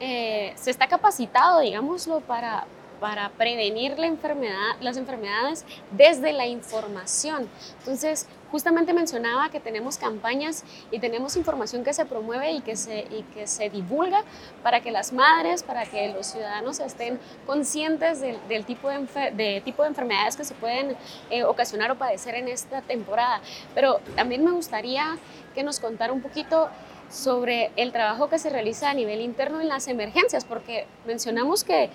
eh, 0.00 0.52
se 0.56 0.70
está 0.70 0.88
capacitado, 0.88 1.60
digámoslo, 1.60 2.20
para, 2.20 2.66
para 3.00 3.30
prevenir 3.30 3.96
las 3.98 4.96
enfermedades 4.96 5.64
desde 5.90 6.32
la 6.32 6.46
información. 6.46 7.48
Entonces, 7.78 8.26
justamente 8.50 8.92
mencionaba 8.92 9.48
que 9.50 9.60
tenemos 9.60 9.98
campañas 9.98 10.64
y 10.90 10.98
tenemos 10.98 11.36
información 11.36 11.84
que 11.84 11.92
se 11.92 12.04
promueve 12.04 12.52
y 12.52 12.60
que 12.60 12.76
se, 12.76 13.00
y 13.00 13.24
que 13.34 13.46
se 13.46 13.70
divulga 13.70 14.22
para 14.62 14.80
que 14.80 14.90
las 14.90 15.12
madres, 15.12 15.62
para 15.62 15.84
que 15.84 16.12
los 16.12 16.26
ciudadanos 16.26 16.80
estén 16.80 17.18
conscientes 17.46 18.20
del, 18.20 18.64
tipo, 18.64 18.88
de, 18.88 19.32
de, 19.34 19.60
tipo 19.62 19.82
de 19.82 19.88
enfermedades 19.88 20.36
que 20.36 20.44
se 20.44 20.54
pueden 20.54 20.96
eh, 21.30 21.44
ocasionar 21.44 21.90
o 21.90 21.96
padecer 21.96 22.34
en 22.34 22.48
esta 22.48 22.82
temporada. 22.82 23.40
Pero 23.74 24.00
también 24.14 24.44
me 24.44 24.52
gustaría 24.52 25.16
que 25.54 25.62
nos 25.62 25.80
contara 25.80 26.12
un 26.12 26.20
poquito 26.20 26.68
sobre 27.10 27.70
el 27.76 27.92
trabajo 27.92 28.28
que 28.28 28.38
se 28.38 28.50
realiza 28.50 28.90
a 28.90 28.94
nivel 28.94 29.20
interno 29.20 29.60
en 29.60 29.68
las 29.68 29.88
emergencias, 29.88 30.44
porque 30.44 30.86
mencionamos 31.06 31.64
que 31.64 31.90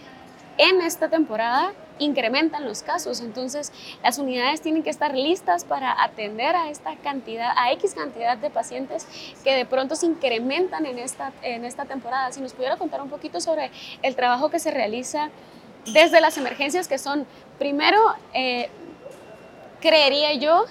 en 0.58 0.82
esta 0.82 1.10
temporada 1.10 1.74
incrementan 2.00 2.66
los 2.66 2.84
casos. 2.84 3.22
Entonces, 3.22 3.72
las 4.04 4.18
unidades 4.18 4.62
tienen 4.62 4.84
que 4.84 4.90
estar 4.90 5.16
listas 5.16 5.64
para 5.64 6.04
atender 6.04 6.56
a 6.56 6.70
esta 6.70 6.96
cantidad, 6.98 7.52
a 7.56 7.72
X 7.74 7.94
cantidad 7.94 8.38
de 8.38 8.50
pacientes 8.50 9.08
que 9.44 9.56
de 9.56 9.66
pronto 9.66 9.96
se 9.96 10.08
incrementan 10.08 10.86
en 10.86 11.00
esta, 11.00 11.32
en 11.42 11.66
esta 11.66 11.86
temporada. 11.86 12.32
Si 12.32 12.42
nos 12.42 12.54
pudiera 12.54 12.78
contar 12.78 13.02
un 13.02 13.10
poquito 13.10 13.40
sobre 13.40 13.72
el 14.02 14.16
trabajo 14.16 14.50
que 14.50 14.60
se 14.60 14.72
realiza 14.72 15.30
desde 15.86 16.22
las 16.22 16.38
emergencias, 16.38 16.88
que 16.88 16.98
son, 16.98 17.26
primero, 17.58 18.00
eh, 18.34 18.70
creería 19.80 20.34
yo, 20.34 20.66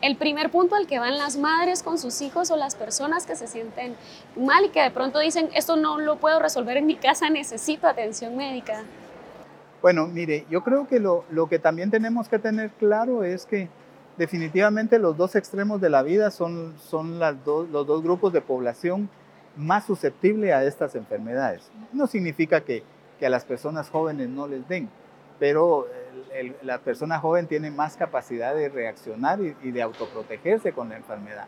el 0.00 0.16
primer 0.16 0.50
punto 0.50 0.74
al 0.74 0.86
que 0.86 0.98
van 0.98 1.18
las 1.18 1.36
madres 1.36 1.82
con 1.82 1.98
sus 1.98 2.20
hijos 2.22 2.50
o 2.50 2.56
las 2.56 2.74
personas 2.74 3.26
que 3.26 3.36
se 3.36 3.46
sienten 3.46 3.96
mal 4.36 4.64
y 4.64 4.68
que 4.68 4.82
de 4.82 4.90
pronto 4.90 5.18
dicen, 5.18 5.48
esto 5.54 5.76
no 5.76 5.98
lo 5.98 6.16
puedo 6.16 6.38
resolver 6.38 6.76
en 6.76 6.86
mi 6.86 6.96
casa, 6.96 7.30
necesito 7.30 7.86
atención 7.86 8.36
médica. 8.36 8.84
Bueno, 9.82 10.06
mire, 10.06 10.46
yo 10.50 10.62
creo 10.64 10.88
que 10.88 10.98
lo, 10.98 11.24
que 11.48 11.58
también 11.58 11.90
tenemos 11.90 12.28
que 12.28 12.38
tener 12.38 12.70
claro 12.70 13.22
es 13.22 13.46
que 13.46 13.68
definitivamente 14.16 14.98
los 14.98 15.16
dos 15.16 15.36
extremos 15.36 15.80
de 15.80 15.90
la 15.90 16.02
vida 16.02 16.30
son, 16.30 16.74
son 16.78 17.18
las 17.18 17.36
los 17.46 17.86
dos 17.86 18.02
grupos 18.02 18.32
de 18.32 18.40
población 18.40 19.08
más 19.56 19.86
susceptibles 19.86 20.52
a 20.52 20.64
estas 20.64 20.94
enfermedades. 20.94 21.70
No 21.92 22.06
significa 22.06 22.60
que, 22.60 22.82
a 23.24 23.28
las 23.30 23.44
personas 23.44 23.88
jóvenes 23.88 24.28
no 24.28 24.46
les 24.46 24.68
den, 24.68 24.90
pero 25.38 25.86
la 26.62 26.78
persona 26.78 27.18
joven 27.18 27.46
tiene 27.46 27.70
más 27.70 27.96
capacidad 27.96 28.54
de 28.54 28.68
reaccionar 28.68 29.40
y, 29.40 29.70
de 29.70 29.82
autoprotegerse 29.82 30.72
con 30.72 30.88
la 30.88 30.96
enfermedad. 30.96 31.46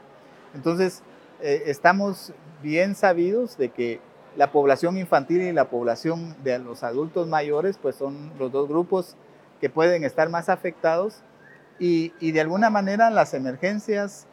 Entonces, 0.54 1.02
eh, 1.40 1.64
estamos 1.66 2.32
bien 2.62 2.94
sabidos 2.94 3.56
de 3.56 3.70
que 3.70 4.00
la 4.36 4.52
población 4.52 4.98
infantil 4.98 5.42
y 5.42 5.52
la 5.52 5.68
población 5.68 6.36
de 6.42 6.58
los 6.58 6.82
adultos 6.82 7.26
mayores, 7.26 7.78
pues 7.78 7.96
son 7.96 8.32
los 8.38 8.52
dos 8.52 8.68
grupos 8.68 9.16
que 9.60 9.70
pueden 9.70 10.04
estar 10.04 10.28
más 10.28 10.48
afectados 10.48 11.22
y, 11.78 12.32
de 12.32 12.40
alguna 12.40 12.70
manera 12.70 13.10
las 13.10 13.34
emergencias 13.34 14.26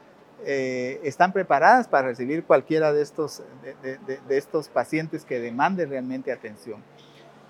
eh, 0.46 1.00
están 1.04 1.32
preparadas 1.32 1.88
para 1.88 2.08
recibir 2.08 2.44
cualquiera 2.44 2.92
de 2.92 3.02
estos, 3.02 3.44
de, 3.82 4.20
estos 4.30 4.70
pacientes 4.70 5.26
que 5.26 5.40
demanden 5.40 5.90
realmente 5.90 6.32
atención. 6.32 6.84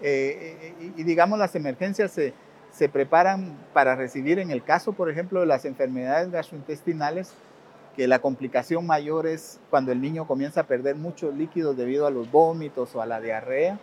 Eh, 0.02 0.74
y, 0.98 1.04
digamos, 1.04 1.39
las 1.39 1.56
emergencias 1.56 2.12
se, 2.12 2.34
se 2.76 2.90
preparan 2.90 3.56
para 3.74 3.96
recibir, 3.96 4.38
en 4.38 4.52
el 4.52 4.64
caso, 4.64 4.94
por 4.94 5.10
ejemplo, 5.10 5.40
de 5.40 5.46
las 5.46 5.64
enfermedades 5.64 6.30
gastrointestinales, 6.30 7.34
que 7.96 8.08
la 8.08 8.20
complicación 8.20 8.86
mayor 8.86 9.26
es 9.26 9.60
cuando 9.70 9.94
el 9.94 10.02
niño 10.02 10.28
comienza 10.28 10.62
a 10.62 10.64
perder 10.66 10.98
muchos 10.98 11.34
líquidos 11.34 11.78
debido 11.78 12.06
a 12.06 12.12
los 12.12 12.30
vómitos 12.30 12.94
o 12.94 13.02
a 13.02 13.06
la 13.06 13.22
diarrea 13.22 13.80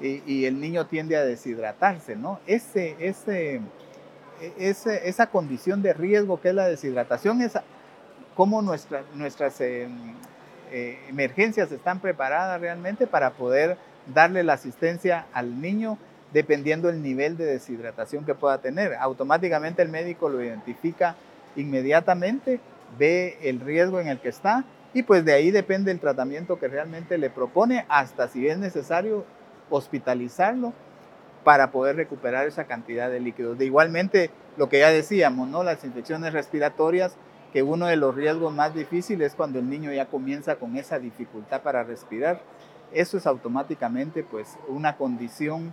y, 0.00 0.44
el 0.44 0.60
niño 0.60 0.86
tiende 0.86 1.16
a 1.16 1.24
deshidratarse, 1.24 2.14
¿no? 2.14 2.38
Ese, 2.46 2.94
ese, 3.00 3.60
esa 4.58 5.26
condición 5.28 5.82
de 5.82 5.92
riesgo 5.94 6.40
que 6.40 6.50
es 6.50 6.54
la 6.54 6.68
deshidratación 6.68 7.40
es 7.40 7.58
cómo 8.36 8.62
nuestra, 8.62 9.02
nuestras 9.14 9.60
eh, 9.60 9.88
eh, 10.70 11.00
emergencias 11.08 11.72
están 11.72 11.98
preparadas 12.00 12.60
realmente 12.60 13.06
para 13.06 13.30
poder 13.30 13.76
darle 14.14 14.44
la 14.44 14.52
asistencia 14.52 15.26
al 15.32 15.60
niño 15.60 15.98
dependiendo 16.32 16.88
del 16.88 17.02
nivel 17.02 17.36
de 17.36 17.46
deshidratación 17.46 18.24
que 18.24 18.34
pueda 18.34 18.58
tener. 18.58 18.94
Automáticamente 18.94 19.82
el 19.82 19.88
médico 19.88 20.28
lo 20.28 20.42
identifica 20.42 21.16
inmediatamente 21.56 22.60
ve 22.98 23.38
el 23.42 23.60
riesgo 23.60 24.00
en 24.00 24.08
el 24.08 24.20
que 24.20 24.28
está 24.28 24.64
y 24.94 25.02
pues 25.02 25.24
de 25.24 25.34
ahí 25.34 25.50
depende 25.50 25.90
el 25.90 26.00
tratamiento 26.00 26.58
que 26.58 26.68
realmente 26.68 27.18
le 27.18 27.30
propone 27.30 27.84
hasta 27.88 28.28
si 28.28 28.48
es 28.48 28.58
necesario 28.58 29.24
hospitalizarlo 29.70 30.72
para 31.44 31.70
poder 31.70 31.96
recuperar 31.96 32.46
esa 32.46 32.64
cantidad 32.64 33.10
de 33.10 33.20
líquidos. 33.20 33.58
De 33.58 33.66
igualmente, 33.66 34.30
lo 34.56 34.68
que 34.68 34.80
ya 34.80 34.90
decíamos, 34.90 35.48
¿no? 35.48 35.62
Las 35.62 35.84
infecciones 35.84 36.32
respiratorias, 36.32 37.16
que 37.52 37.62
uno 37.62 37.86
de 37.86 37.96
los 37.96 38.14
riesgos 38.14 38.52
más 38.52 38.74
difíciles 38.74 39.28
es 39.28 39.34
cuando 39.34 39.58
el 39.58 39.68
niño 39.68 39.92
ya 39.92 40.06
comienza 40.06 40.56
con 40.56 40.76
esa 40.76 40.98
dificultad 40.98 41.62
para 41.62 41.84
respirar. 41.84 42.40
Eso 42.92 43.18
es 43.18 43.26
automáticamente 43.26 44.22
pues 44.22 44.58
una 44.68 44.96
condición 44.96 45.72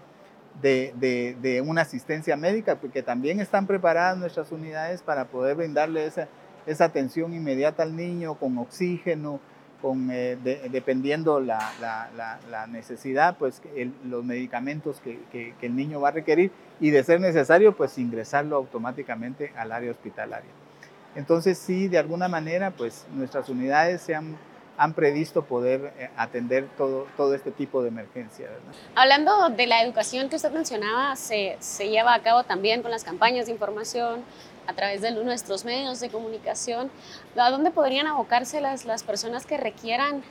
de, 0.61 0.93
de, 0.95 1.35
de 1.41 1.61
una 1.61 1.81
asistencia 1.81 2.35
médica, 2.37 2.75
porque 2.75 3.03
también 3.03 3.39
están 3.39 3.67
preparadas 3.67 4.17
nuestras 4.17 4.51
unidades 4.51 5.01
para 5.01 5.25
poder 5.25 5.55
brindarle 5.55 6.05
esa, 6.05 6.27
esa 6.65 6.85
atención 6.85 7.33
inmediata 7.33 7.83
al 7.83 7.95
niño 7.95 8.35
con 8.35 8.57
oxígeno, 8.57 9.39
con, 9.81 10.09
eh, 10.11 10.37
dependiendo 10.71 11.39
la, 11.39 11.59
la, 11.79 12.67
necesidad, 12.67 13.37
pues 13.37 13.61
los 14.03 14.23
medicamentos 14.23 14.99
que, 14.99 15.19
que, 15.31 15.53
el 15.61 15.75
niño 15.75 16.01
va 16.01 16.07
a 16.07 16.11
requerir 16.11 16.51
y 16.79 16.89
de 16.89 17.03
ser 17.03 17.21
necesario, 17.21 17.75
pues 17.75 17.97
ingresarlo 17.97 18.55
automáticamente 18.55 19.51
al 19.55 19.71
área 19.71 19.91
hospitalaria. 19.91 20.49
Entonces 21.15 21.57
sí, 21.57 21.87
de 21.87 21.99
alguna 21.99 22.27
manera, 22.27 22.71
pues 22.71 23.05
nuestras 23.13 23.47
unidades 23.47 24.01
se 24.01 24.15
han, 24.15 24.35
han 24.77 24.93
previsto 24.93 25.43
poder 25.43 25.93
eh, 25.97 26.09
atender 26.17 26.67
todo, 26.77 27.07
todo 27.15 27.33
este 27.33 27.51
tipo 27.51 27.81
de 27.81 27.89
emergencias. 27.89 28.49
Hablando 28.95 29.49
de 29.49 29.67
la 29.67 29.81
educación 29.81 30.29
que 30.29 30.35
usted 30.35 30.51
mencionaba, 30.51 31.15
se, 31.15 31.57
se 31.59 31.89
lleva 31.89 32.13
a 32.13 32.21
cabo 32.21 32.43
también 32.43 32.81
con 32.81 32.91
las 32.91 33.03
campañas 33.03 33.45
de 33.45 33.53
información, 33.53 34.23
a 34.67 34.73
través 34.73 35.01
de 35.01 35.11
nuestros 35.11 35.65
medios 35.65 35.99
de 35.99 36.09
comunicación, 36.09 36.89
¿a 37.37 37.49
dónde 37.51 37.71
podrían 37.71 38.07
abocarse 38.07 38.61
las, 38.61 38.85
las 38.85 39.03
personas 39.03 39.45
que 39.45 39.57
requieran 39.57 40.23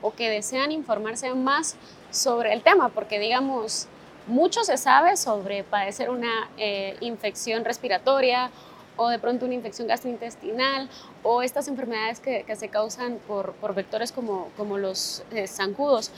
o 0.00 0.12
que 0.12 0.30
desean 0.30 0.72
informarse 0.72 1.34
más 1.34 1.76
sobre 2.10 2.52
el 2.52 2.62
tema? 2.62 2.88
Porque 2.88 3.18
digamos, 3.18 3.88
mucho 4.26 4.64
se 4.64 4.76
sabe 4.76 5.16
sobre 5.16 5.64
padecer 5.64 6.10
una 6.10 6.48
eh, 6.56 6.96
infección 7.00 7.64
respiratoria 7.64 8.50
o 8.96 9.08
de 9.08 9.18
pronto 9.18 9.46
una 9.46 9.54
infección 9.54 9.88
gastrointestinal 9.88 10.88
o 11.22 11.42
estas 11.42 11.68
enfermedades 11.68 12.20
que, 12.20 12.44
se 12.56 12.68
causan 12.68 13.18
por, 13.26 13.54
vectores 13.74 14.12
como, 14.12 14.48
como 14.56 14.78
los 14.78 15.24
eh, 15.30 15.46
zancudos. 15.46 16.12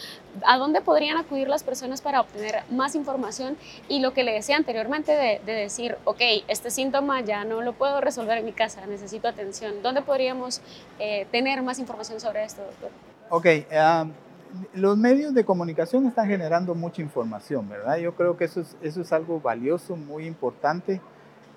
¿A 0.44 0.58
dónde 0.58 0.80
podrían 0.80 1.16
acudir 1.16 1.48
las 1.48 1.62
personas 1.62 2.00
para 2.00 2.20
obtener 2.20 2.62
más 2.70 2.94
información? 2.94 3.56
Y 3.88 4.00
lo 4.00 4.12
que 4.12 4.24
le 4.24 4.32
decía 4.32 4.56
anteriormente 4.56 5.12
de, 5.12 5.40
decir, 5.44 5.96
ok, 6.04 6.20
este 6.48 6.70
síntoma 6.70 7.20
ya 7.20 7.44
no 7.44 7.62
lo 7.62 7.72
puedo 7.72 8.00
resolver 8.00 8.38
en 8.38 8.44
mi 8.44 8.52
casa, 8.52 8.84
necesito 8.86 9.28
atención. 9.28 9.82
¿Dónde 9.82 10.02
podríamos 10.02 10.60
eh, 10.98 11.26
tener 11.30 11.62
más 11.62 11.78
información 11.78 12.20
sobre 12.20 12.44
esto, 12.44 12.62
doctor? 12.62 12.90
Ok, 13.30 13.46
los 14.72 14.96
medios 14.96 15.34
de 15.34 15.44
comunicación 15.44 16.06
están 16.06 16.28
generando 16.28 16.74
mucha 16.74 17.02
información, 17.02 17.68
¿verdad? 17.68 17.96
Yo 17.96 18.14
creo 18.14 18.36
que 18.36 18.44
eso 18.44 18.60
es, 18.60 18.76
eso 18.82 19.00
es 19.00 19.12
algo 19.12 19.40
valioso, 19.40 19.96
muy 19.96 20.26
importante. 20.26 21.00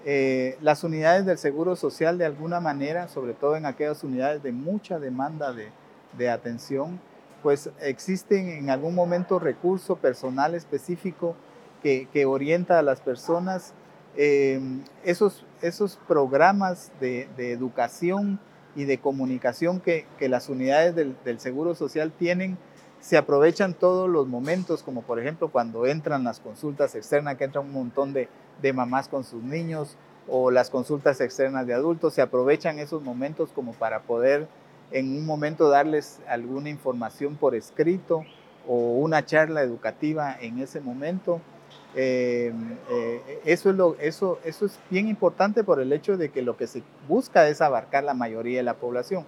Eh, 0.05 0.57
las 0.61 0.83
unidades 0.83 1.25
del 1.25 1.37
Seguro 1.37 1.75
Social 1.75 2.17
de 2.17 2.25
alguna 2.25 2.59
manera, 2.59 3.07
sobre 3.07 3.33
todo 3.33 3.55
en 3.55 3.65
aquellas 3.65 4.03
unidades 4.03 4.43
de 4.43 4.51
mucha 4.51 4.99
demanda 4.99 5.53
de, 5.53 6.29
atención, 6.29 6.99
pues 7.43 7.69
existen 7.81 8.49
en 8.49 8.69
algún 8.69 8.95
momento 8.95 9.37
recurso 9.37 9.97
personal 9.97 10.55
específico 10.55 11.35
que, 11.83 12.25
orienta 12.25 12.79
a 12.79 12.81
las 12.81 13.01
personas. 13.01 13.73
Eh, 14.15 14.59
esos, 15.03 15.45
esos 15.61 15.99
programas 16.07 16.91
de, 16.99 17.29
educación 17.37 18.39
y 18.75 18.85
de 18.85 18.97
comunicación 18.97 19.79
que, 19.79 20.05
las 20.21 20.49
unidades 20.49 20.95
del, 20.95 21.15
del, 21.23 21.39
Seguro 21.39 21.75
Social 21.75 22.11
tienen, 22.11 22.57
se 22.99 23.15
aprovechan 23.15 23.73
todos 23.73 24.09
los 24.09 24.27
momentos, 24.27 24.83
como 24.83 25.01
por 25.01 25.19
ejemplo 25.19 25.49
cuando 25.49 25.85
entran 25.85 26.23
las 26.23 26.39
consultas 26.39 26.95
externas, 26.95 27.37
que 27.37 27.43
entran 27.43 27.65
un 27.65 27.73
montón 27.73 28.11
de, 28.13 28.27
de 28.61 28.73
mamás 28.73 29.07
con 29.07 29.23
sus 29.23 29.43
niños, 29.43 29.97
o 30.27 30.51
las 30.51 30.69
consultas 30.69 31.21
externas 31.21 31.65
de 31.67 31.73
adultos, 31.73 32.13
se 32.13 32.21
aprovechan 32.21 32.79
esos 32.79 33.01
momentos 33.01 33.49
como 33.53 33.73
para 33.73 34.01
poder 34.01 34.47
en 34.91 35.17
un 35.17 35.25
momento 35.25 35.69
darles 35.69 36.19
alguna 36.27 36.69
información 36.69 37.35
por 37.35 37.55
escrito 37.55 38.23
o 38.67 38.97
una 38.97 39.25
charla 39.25 39.61
educativa 39.61 40.35
en 40.39 40.59
ese 40.59 40.81
momento. 40.81 41.41
Eh, 41.95 42.53
eh, 42.89 43.41
eso, 43.45 43.69
es 43.69 43.75
lo, 43.75 43.95
eso, 43.99 44.39
eso 44.43 44.65
es 44.65 44.77
bien 44.89 45.07
importante 45.07 45.63
por 45.63 45.79
el 45.79 45.91
hecho 45.93 46.17
de 46.17 46.29
que 46.29 46.41
lo 46.41 46.57
que 46.57 46.67
se 46.67 46.83
busca 47.07 47.47
es 47.47 47.61
abarcar 47.61 48.03
la 48.03 48.13
mayoría 48.13 48.57
de 48.57 48.63
la 48.63 48.75
población. 48.75 49.25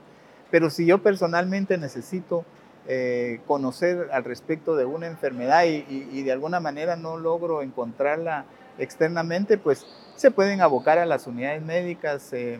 Pero 0.52 0.70
si 0.70 0.86
yo 0.86 1.02
personalmente 1.02 1.78
necesito 1.78 2.44
eh, 2.88 3.40
conocer 3.46 4.10
al 4.12 4.24
respecto 4.24 4.76
de 4.76 4.86
una 4.86 5.08
enfermedad 5.08 5.64
y, 5.66 6.24
de 6.24 6.32
alguna 6.32 6.60
manera 6.60 6.96
no 6.96 7.18
logro 7.18 7.62
encontrarla 7.62 8.46
externamente, 8.80 9.58
pues 9.58 9.86
se 10.16 10.32
pueden 10.32 10.62
abocar 10.62 10.98
a 10.98 11.06
las 11.06 11.28
unidades 11.28 11.62
médicas. 11.62 12.34
Eh, 12.34 12.60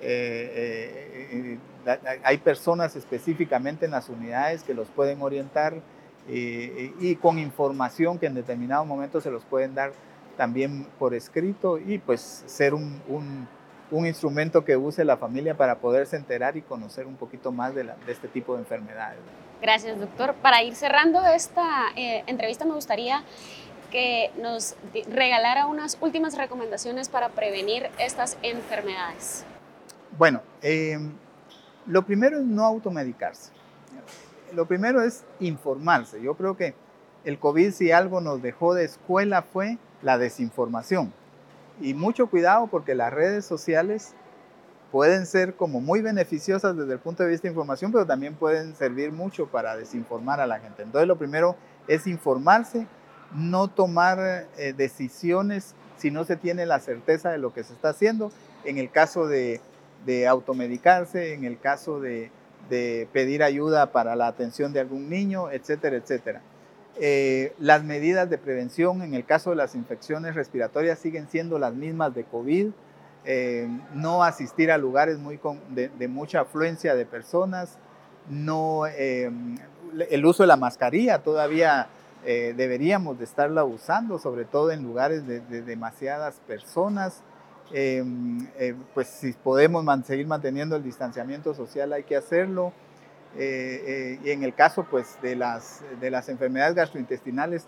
eh, 0.00 1.58
hay 2.24 2.38
personas 2.38 2.96
específicamente 2.96 3.84
en 3.84 3.92
las 3.92 4.08
unidades 4.08 4.62
que 4.62 4.74
los 4.74 4.88
pueden 4.88 5.22
orientar 5.22 5.74
eh, 6.28 6.92
y 6.98 7.16
con 7.16 7.38
información 7.38 8.18
que 8.18 8.26
en 8.26 8.34
determinado 8.34 8.84
momento 8.84 9.20
se 9.20 9.30
los 9.30 9.44
pueden 9.44 9.74
dar 9.74 9.92
también 10.36 10.86
por 10.98 11.14
escrito 11.14 11.78
y 11.78 11.98
pues 11.98 12.42
ser 12.46 12.74
un, 12.74 13.00
un, 13.08 13.48
un 13.90 14.06
instrumento 14.06 14.64
que 14.64 14.76
use 14.76 15.04
la 15.04 15.16
familia 15.16 15.56
para 15.56 15.78
poderse 15.78 16.16
enterar 16.16 16.56
y 16.56 16.62
conocer 16.62 17.06
un 17.06 17.16
poquito 17.16 17.52
más 17.52 17.74
de, 17.74 17.84
la, 17.84 17.96
de 18.06 18.12
este 18.12 18.28
tipo 18.28 18.54
de 18.54 18.60
enfermedades. 18.60 19.20
Gracias, 19.62 19.98
doctor. 19.98 20.34
Para 20.34 20.62
ir 20.62 20.74
cerrando 20.74 21.24
esta 21.26 21.86
eh, 21.96 22.24
entrevista 22.26 22.64
me 22.64 22.74
gustaría 22.74 23.22
que 23.96 24.30
nos 24.42 24.76
regalara 25.10 25.64
unas 25.64 25.96
últimas 26.02 26.36
recomendaciones 26.36 27.08
para 27.08 27.30
prevenir 27.30 27.88
estas 27.98 28.36
enfermedades. 28.42 29.42
Bueno, 30.18 30.42
eh, 30.60 30.98
lo 31.86 32.04
primero 32.04 32.38
es 32.38 32.44
no 32.44 32.66
automedicarse. 32.66 33.52
Lo 34.52 34.66
primero 34.66 35.00
es 35.00 35.24
informarse. 35.40 36.20
Yo 36.20 36.34
creo 36.34 36.58
que 36.58 36.74
el 37.24 37.38
COVID 37.38 37.72
si 37.72 37.90
algo 37.90 38.20
nos 38.20 38.42
dejó 38.42 38.74
de 38.74 38.84
escuela 38.84 39.40
fue 39.40 39.78
la 40.02 40.18
desinformación. 40.18 41.10
Y 41.80 41.94
mucho 41.94 42.26
cuidado 42.26 42.66
porque 42.66 42.94
las 42.94 43.14
redes 43.14 43.46
sociales 43.46 44.12
pueden 44.92 45.24
ser 45.24 45.54
como 45.54 45.80
muy 45.80 46.02
beneficiosas 46.02 46.76
desde 46.76 46.92
el 46.92 46.98
punto 46.98 47.22
de 47.22 47.30
vista 47.30 47.48
de 47.48 47.52
información, 47.52 47.92
pero 47.92 48.04
también 48.04 48.34
pueden 48.34 48.76
servir 48.76 49.10
mucho 49.10 49.46
para 49.46 49.74
desinformar 49.74 50.38
a 50.38 50.46
la 50.46 50.60
gente. 50.60 50.82
Entonces 50.82 51.08
lo 51.08 51.16
primero 51.16 51.56
es 51.88 52.06
informarse, 52.06 52.86
no 53.36 53.68
tomar 53.68 54.48
eh, 54.56 54.72
decisiones 54.76 55.74
si 55.98 56.10
no 56.10 56.24
se 56.24 56.36
tiene 56.36 56.66
la 56.66 56.80
certeza 56.80 57.30
de 57.30 57.38
lo 57.38 57.52
que 57.52 57.62
se 57.64 57.72
está 57.72 57.90
haciendo. 57.90 58.32
En 58.64 58.78
el 58.78 58.90
caso 58.90 59.26
de 59.28 59.60
automedicarse, 60.28 61.34
en 61.34 61.44
el 61.44 61.58
caso 61.58 62.00
de, 62.00 62.30
pedir 63.12 63.44
ayuda 63.44 63.92
para 63.92 64.16
la 64.16 64.26
atención 64.26 64.72
de 64.72 64.80
algún 64.80 65.08
niño, 65.08 65.50
etcétera, 65.50 65.96
etcétera. 65.96 66.42
Eh, 66.98 67.52
las 67.58 67.84
medidas 67.84 68.28
de 68.28 68.38
prevención 68.38 69.02
en 69.02 69.14
el 69.14 69.24
caso 69.24 69.50
de 69.50 69.56
las 69.56 69.74
infecciones 69.74 70.34
respiratorias 70.34 70.98
siguen 70.98 71.28
siendo 71.28 71.58
las 71.58 71.74
mismas 71.74 72.14
de 72.14 72.24
COVID. 72.24 72.70
Eh, 73.24 73.68
no 73.94 74.24
asistir 74.24 74.72
a 74.72 74.78
lugares 74.78 75.18
muy 75.18 75.38
de, 75.68 76.08
mucha 76.08 76.40
afluencia 76.40 76.94
de 76.94 77.06
personas, 77.06 77.78
no, 78.28 78.86
el 78.86 80.26
uso 80.26 80.42
de 80.42 80.46
la 80.48 80.56
mascarilla 80.56 81.20
todavía 81.20 81.88
eh, 82.26 82.54
deberíamos 82.56 83.18
de 83.18 83.24
estarla 83.24 83.64
usando, 83.64 84.18
sobre 84.18 84.44
todo 84.44 84.72
en 84.72 84.82
lugares 84.82 85.26
de, 85.26 85.40
de 85.40 85.62
demasiadas 85.62 86.40
personas. 86.46 87.22
Eh, 87.72 88.04
eh, 88.58 88.74
pues 88.94 89.08
si 89.08 89.32
podemos 89.32 89.82
man 89.82 90.04
seguir 90.04 90.26
manteniendo 90.26 90.76
el 90.76 90.84
distanciamiento 90.84 91.54
social 91.54 91.92
hay 91.92 92.02
que 92.02 92.16
hacerlo. 92.16 92.72
Eh, 93.38 94.18
y 94.24 94.30
en 94.30 94.42
el 94.42 94.54
caso 94.54 94.86
pues 94.90 95.18
de 95.22 95.36
las, 95.36 95.82
de 96.00 96.10
las 96.10 96.28
enfermedades 96.28 96.74
gastrointestinales, 96.74 97.66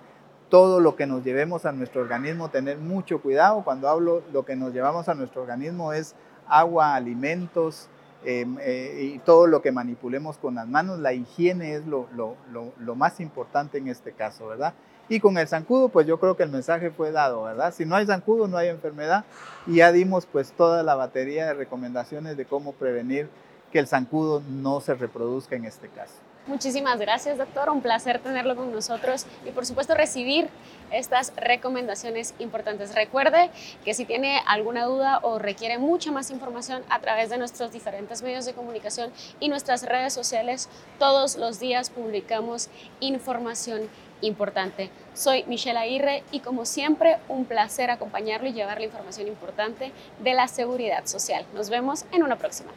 todo 0.49 0.81
lo 0.81 0.97
que 0.97 1.07
nos 1.07 1.25
llevemos 1.25 1.67
a 1.67 1.73
nuestro 1.73 2.01
organismo, 2.01 2.49
tener 2.49 2.79
mucho 2.79 3.21
cuidado. 3.21 3.63
Cuando 3.65 3.89
hablo 3.89 4.23
lo 4.33 4.45
que 4.45 4.57
nos 4.57 4.73
llevamos 4.73 5.09
a 5.09 5.15
nuestro 5.15 5.43
organismo 5.43 5.93
es 5.93 6.15
agua, 6.49 6.95
alimentos 6.95 7.89
y 8.25 9.19
todo 9.21 9.47
lo 9.47 9.63
que 9.63 9.73
manipulemos 9.73 10.39
con 10.39 10.57
las 10.57 10.67
manos. 10.67 10.99
La 10.99 11.13
higiene 11.13 11.75
es 11.75 11.87
lo, 11.87 12.09
lo, 12.15 12.37
lo, 12.53 12.73
lo 12.79 12.95
más 12.95 13.21
importante 13.21 13.79
en 13.79 13.89
este 13.89 14.13
caso, 14.13 14.49
¿verdad? 14.49 14.75
Y 15.09 15.21
con 15.21 15.39
el 15.39 15.49
zancudo, 15.49 15.89
pues 15.89 16.07
yo 16.07 16.21
creo 16.21 16.37
que 16.37 16.43
el 16.43 16.51
mensaje 16.51 16.91
fue 16.91 17.13
dado, 17.13 17.45
¿verdad? 17.45 17.73
Si 17.73 17.87
no 17.87 17.97
hay 17.97 18.07
zancudo, 18.07 18.47
no 18.47 18.59
hay 18.59 18.69
enfermedad. 18.69 19.25
Y 19.67 19.77
ya 19.77 19.91
dimos 19.91 20.27
pues 20.27 20.53
toda 20.53 20.83
la 20.83 20.97
batería 20.97 21.47
de 21.47 21.55
recomendaciones 21.55 22.37
de 22.37 22.45
cómo 22.45 22.73
prevenir 22.73 23.31
que 23.73 23.79
el 23.79 23.87
zancudo 23.87 24.43
no 24.49 24.81
se 24.81 24.95
reproduzca 24.95 25.57
en 25.57 25.65
este 25.65 25.89
caso. 25.89 26.28
Muchísimas 26.49 26.99
gracias, 26.99 27.37
doctor. 27.37 27.69
Un 27.69 27.83
placer 27.83 28.21
tenerlo 28.21 28.57
con 28.57 28.73
nosotros 28.73 29.27
y, 29.47 29.51
por 29.51 29.67
supuesto, 29.67 29.95
recibir 29.95 30.49
estas 30.91 31.35
recomendaciones 31.37 32.35
importantes. 32.39 32.95
Recuerde 32.95 33.51
que 33.85 33.93
si 33.93 34.07
tiene 34.07 34.41
alguna 34.47 34.87
duda 34.87 35.21
o 35.23 35.39
requiere 35.39 35.77
mucha 35.77 36.11
más 36.11 36.31
información 36.31 36.83
a 36.89 37.01
través 37.01 37.29
de 37.29 37.37
nuestros 37.37 37.71
diferentes 37.71 38.23
medios 38.23 38.47
de 38.47 38.55
comunicación 38.55 39.13
y 39.41 39.51
nuestras 39.51 39.83
redes 39.83 40.15
sociales, 40.15 40.71
todos 40.99 41.37
los 41.37 41.61
días 41.61 41.91
publicamos 41.91 42.71
información 43.01 43.83
importante. 44.23 44.89
Soy 45.13 45.45
Michelle 45.45 45.79
Aguirre 45.79 46.25
y 46.33 46.41
como 46.41 46.65
siempre 46.65 47.19
un 47.29 47.45
placer 47.45 47.91
acompañarlo 47.91 48.49
y 48.49 48.55
llevarle 48.55 48.87
información 48.87 49.29
importante 49.29 49.93
de 50.19 50.33
la 50.33 50.49
seguridad 50.49 51.05
social. 51.05 51.45
Nos 51.53 51.69
vemos 51.69 52.07
en 52.11 52.23
una 52.23 52.37
próxima. 52.37 52.71